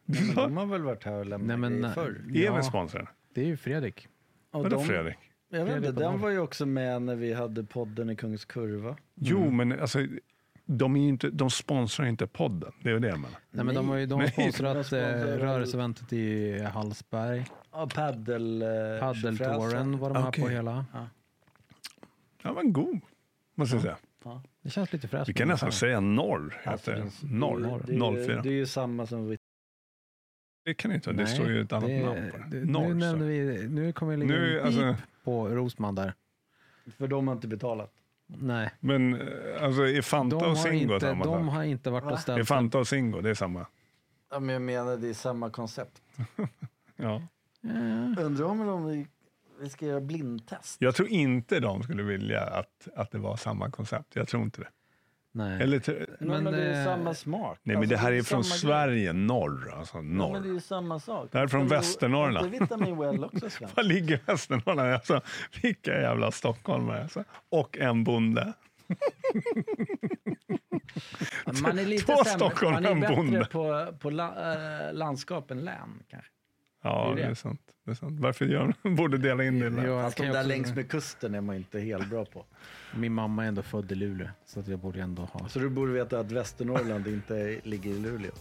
Men 0.05 0.35
de 0.35 0.57
har 0.57 0.65
väl 0.65 0.81
varit 0.81 1.03
här 1.03 1.13
och 1.13 1.25
lämnat 1.25 1.59
Nej, 1.59 1.69
men, 1.69 1.93
förr? 1.93 2.21
Är 2.33 2.39
Ja. 2.43 2.55
vi 2.55 2.63
sponsrade? 2.63 3.07
Det 3.39 3.43
är 3.43 3.47
ju 3.47 3.57
Fredrik. 3.57 4.07
Och 4.51 4.63
Vadå 4.63 4.77
de, 4.77 4.85
Fredrik? 4.85 5.17
Jag 5.49 5.65
vet 5.65 5.75
inte, 5.75 5.91
den 5.91 6.19
var 6.21 6.29
ju 6.29 6.39
också 6.39 6.65
med 6.65 7.01
när 7.01 7.15
vi 7.15 7.33
hade 7.33 7.63
podden 7.63 8.09
i 8.09 8.15
Kungens 8.15 8.45
Kurva. 8.45 8.97
Jo, 9.15 9.49
men 9.51 9.79
alltså, 9.79 9.99
de, 10.65 10.95
är 10.95 10.99
ju 10.99 11.07
inte, 11.07 11.29
de 11.29 11.49
sponsrar 11.49 12.05
inte 12.05 12.27
podden. 12.27 12.71
Det 12.83 12.89
är 12.89 12.93
ju 12.93 12.99
det 12.99 13.07
jag 13.07 13.19
menar. 13.19 13.39
Nej, 13.51 13.65
men 13.65 13.75
de 13.75 13.89
har 13.89 13.95
ju 13.97 14.05
de 14.05 14.19
har 14.19 14.27
sponsrat 14.27 14.75
De 14.75 14.83
sponsrar- 14.83 15.27
eh, 15.33 15.37
rörelseeventet 15.37 16.13
i 16.13 16.59
Hallsberg. 16.63 17.45
Ja, 17.71 17.89
paddel... 17.95 18.61
eh, 18.61 18.67
Paddeltåren 18.99 19.97
var 19.99 20.09
de 20.13 20.23
här 20.23 20.29
Okej. 20.29 20.43
på 20.43 20.49
hela. 20.49 20.85
Ja, 22.43 22.53
men 22.53 22.73
god, 22.73 22.99
måste 23.55 23.75
jag 23.75 23.81
säga. 23.83 23.97
Ja. 24.23 24.41
Det 24.61 24.69
känns 24.69 24.93
lite 24.93 25.07
fräscht. 25.07 25.29
Vi 25.29 25.33
kan 25.33 25.47
nästan 25.47 25.71
säga 25.71 25.99
norr. 25.99 26.61
Alltså, 26.65 26.91
Heter 26.91 27.03
det. 27.21 27.33
Norr, 27.35 27.81
det, 27.87 27.93
är 27.93 28.11
ju- 28.17 28.25
04. 28.27 28.41
Det 28.41 28.49
är 28.49 28.53
ju 28.53 28.65
samma 28.65 29.05
som 29.05 29.27
vi... 29.27 29.37
Det 30.63 30.73
kan 30.73 30.91
inte, 30.91 31.11
det 31.11 31.23
Nej, 31.23 31.27
står 31.35 31.47
ju 31.49 31.61
ett 31.61 31.71
annat 31.73 31.89
det- 31.89 32.05
namn 32.05 32.31
på 32.31 32.37
det. 32.37 32.59
det- 32.59 32.65
Norr, 32.71 32.87
nu, 32.87 32.93
nämnde 32.93 33.25
det. 33.25 33.31
vi, 33.31 33.67
nu 33.67 33.91
kommer 33.93 34.11
vi 34.11 34.17
ligga 34.17 34.31
Nu, 34.39 34.59
en 34.59 34.65
alltså, 34.65 34.81
pip 34.93 35.23
på 35.23 35.47
Rosman 35.47 35.95
där. 35.95 36.13
För 36.97 37.07
de 37.07 37.27
har 37.27 37.35
inte 37.35 37.47
betalat. 37.47 37.93
Nej, 38.27 38.69
men 38.79 39.13
eh, 39.21 39.63
alltså, 39.63 39.87
är 39.87 40.01
Fanta 40.01 40.35
de 40.39 40.43
och 40.45 40.57
har, 40.57 40.69
Singo 40.69 40.93
inte, 40.93 40.99
samma 40.99 41.25
de 41.25 41.45
sak? 41.45 41.53
har 41.55 41.63
inte 41.63 41.89
varit 41.89 42.03
Va? 42.03 42.11
och 42.11 42.17
Är 42.17 42.21
ställt 42.21 42.47
Fanta 42.47 42.77
och 42.79 42.87
Singo, 42.87 43.21
det 43.21 43.29
är 43.29 43.33
samma? 43.33 43.65
Ja, 44.31 44.39
men 44.39 44.53
jag 44.53 44.61
menar, 44.61 44.97
det 44.97 45.09
är 45.09 45.13
samma 45.13 45.49
koncept. 45.49 46.01
Ja. 46.95 47.21
Ja. 47.61 47.69
Undrar 48.23 48.45
om 48.45 48.65
de, 48.67 49.05
vi 49.61 49.69
ska 49.69 49.85
göra 49.85 50.01
blindtest? 50.01 50.75
Jag 50.81 50.95
tror 50.95 51.07
inte 51.07 51.59
de 51.59 51.83
skulle 51.83 52.03
vilja 52.03 52.41
att, 52.41 52.87
att 52.95 53.11
det 53.11 53.17
var 53.17 53.35
samma 53.37 53.71
koncept. 53.71 54.15
Jag 54.15 54.27
tror 54.27 54.43
inte 54.43 54.61
det. 54.61 54.67
Nej. 55.39 55.61
Eller, 55.61 55.81
Nej, 55.87 56.05
Men 56.19 56.43
men, 56.43 56.53
det 56.53 56.61
är 56.63 56.77
det- 56.77 56.83
samma 56.83 57.13
smak. 57.13 57.59
nej, 57.63 57.75
men 57.75 57.77
Alltså, 57.77 57.89
det 57.89 57.97
här 57.97 58.11
är 58.11 58.15
ju 58.15 58.23
från 58.23 58.43
Sverige, 58.43 59.13
norr. 59.13 59.73
Alltså 59.77 59.97
Grej. 60.01 60.17
Ja, 60.17 60.31
men 60.31 60.31
det 60.33 60.37
är 60.37 60.41
norr. 60.43 60.53
ju 60.53 60.59
samma 60.59 60.99
sak. 60.99 61.29
Det 61.31 61.37
här 61.37 61.45
är 61.45 61.47
från 61.47 61.67
Västernorrland. 61.67 62.45
Inte 62.53 62.59
Vitamin 62.63 62.97
Well 62.97 63.23
också? 63.23 63.47
Var 63.75 63.83
ligger 63.83 64.19
Västernorrland? 64.25 64.93
Alltså, 64.93 65.21
vilka 65.61 66.01
jävla 66.01 66.31
stockholmare. 66.31 67.01
Alltså. 67.01 67.23
Och 67.49 67.77
en 67.77 68.03
bonde. 68.03 68.53
Man 71.63 71.79
är 71.79 71.85
lite 71.85 72.05
Två 72.05 72.23
sämre. 72.23 72.29
Stockholm, 72.39 72.73
Man 72.73 72.85
är 72.85 72.91
en 72.91 72.99
bättre 72.99 73.15
bonde. 73.15 73.45
på, 73.45 73.87
på 73.99 74.09
la, 74.09 74.53
äh, 74.87 74.93
landskap 74.93 75.51
än 75.51 75.59
län 75.65 76.03
kanske. 76.09 76.29
Ja, 76.81 77.05
Det 77.05 77.11
är 77.11 77.15
det 77.15 77.21
det. 77.21 77.29
är 77.31 77.33
sant. 77.35 77.61
Det 77.85 77.91
är 77.91 77.95
sant. 77.95 78.19
Varför 78.19 78.45
gör 78.45 78.73
de? 78.83 78.95
Borde 78.95 79.17
dela 79.17 79.43
in 79.43 79.59
det. 79.59 79.83
Jag 79.87 80.03
Fast 80.03 80.17
de 80.17 80.23
där 80.23 80.29
också- 80.39 80.47
längs 80.47 80.75
med 80.75 80.89
kusten 80.89 81.35
är 81.35 81.41
man 81.41 81.55
inte 81.55 81.79
helt 81.79 82.09
bra 82.09 82.25
på. 82.25 82.45
Min 82.95 83.13
mamma 83.13 83.43
är 83.43 83.47
ändå 83.47 83.61
född 83.61 83.91
i 83.91 83.95
Luleå, 83.95 84.27
så 84.45 84.59
att 84.59 84.67
jag 84.67 84.79
borde 84.79 85.01
ändå 85.01 85.21
ha... 85.23 85.47
Så 85.47 85.59
du 85.59 85.69
borde 85.69 85.91
veta 85.91 86.19
att 86.19 86.31
Västernorrland 86.31 87.07
inte 87.07 87.59
ligger 87.63 87.91
i 87.91 87.99
Luleå. 87.99 88.31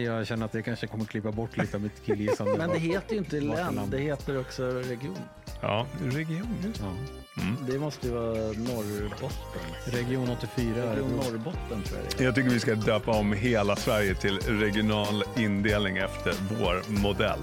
Jag 0.00 0.26
känner 0.26 0.46
att 0.46 0.54
jag 0.54 0.64
kanske 0.64 0.86
kommer 0.86 1.04
klippa 1.04 1.32
bort 1.32 1.56
lite 1.56 1.76
av 1.76 1.82
mitt 1.82 2.04
killgissande. 2.06 2.58
Men 2.58 2.70
det 2.70 2.78
heter 2.78 3.12
ju 3.12 3.18
inte 3.18 3.40
län, 3.40 3.80
det 3.90 3.98
heter 3.98 4.40
också 4.40 4.62
region. 4.68 5.18
Ja, 5.60 5.86
region. 6.02 6.56
Just. 6.64 6.80
Ja. 6.80 7.42
Mm. 7.42 7.56
Det 7.66 7.78
måste 7.78 8.06
ju 8.06 8.12
vara 8.12 8.34
Norrbotten. 8.34 9.62
Region 9.84 10.30
84. 10.30 10.92
Region. 10.92 11.10
Norrbotten 11.10 11.82
tror 11.82 11.98
jag 12.00 12.18
det 12.18 12.22
är. 12.22 12.24
Jag 12.24 12.34
tycker 12.34 12.50
vi 12.50 12.60
ska 12.60 12.74
döpa 12.74 13.10
om 13.10 13.32
hela 13.32 13.76
Sverige 13.76 14.14
till 14.14 14.38
regional 14.38 15.24
indelning 15.36 15.96
efter 15.96 16.34
vår 16.60 17.00
modell. 17.00 17.40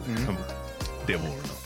Det 1.07 1.15
vore 1.15 1.29
något. 1.29 1.58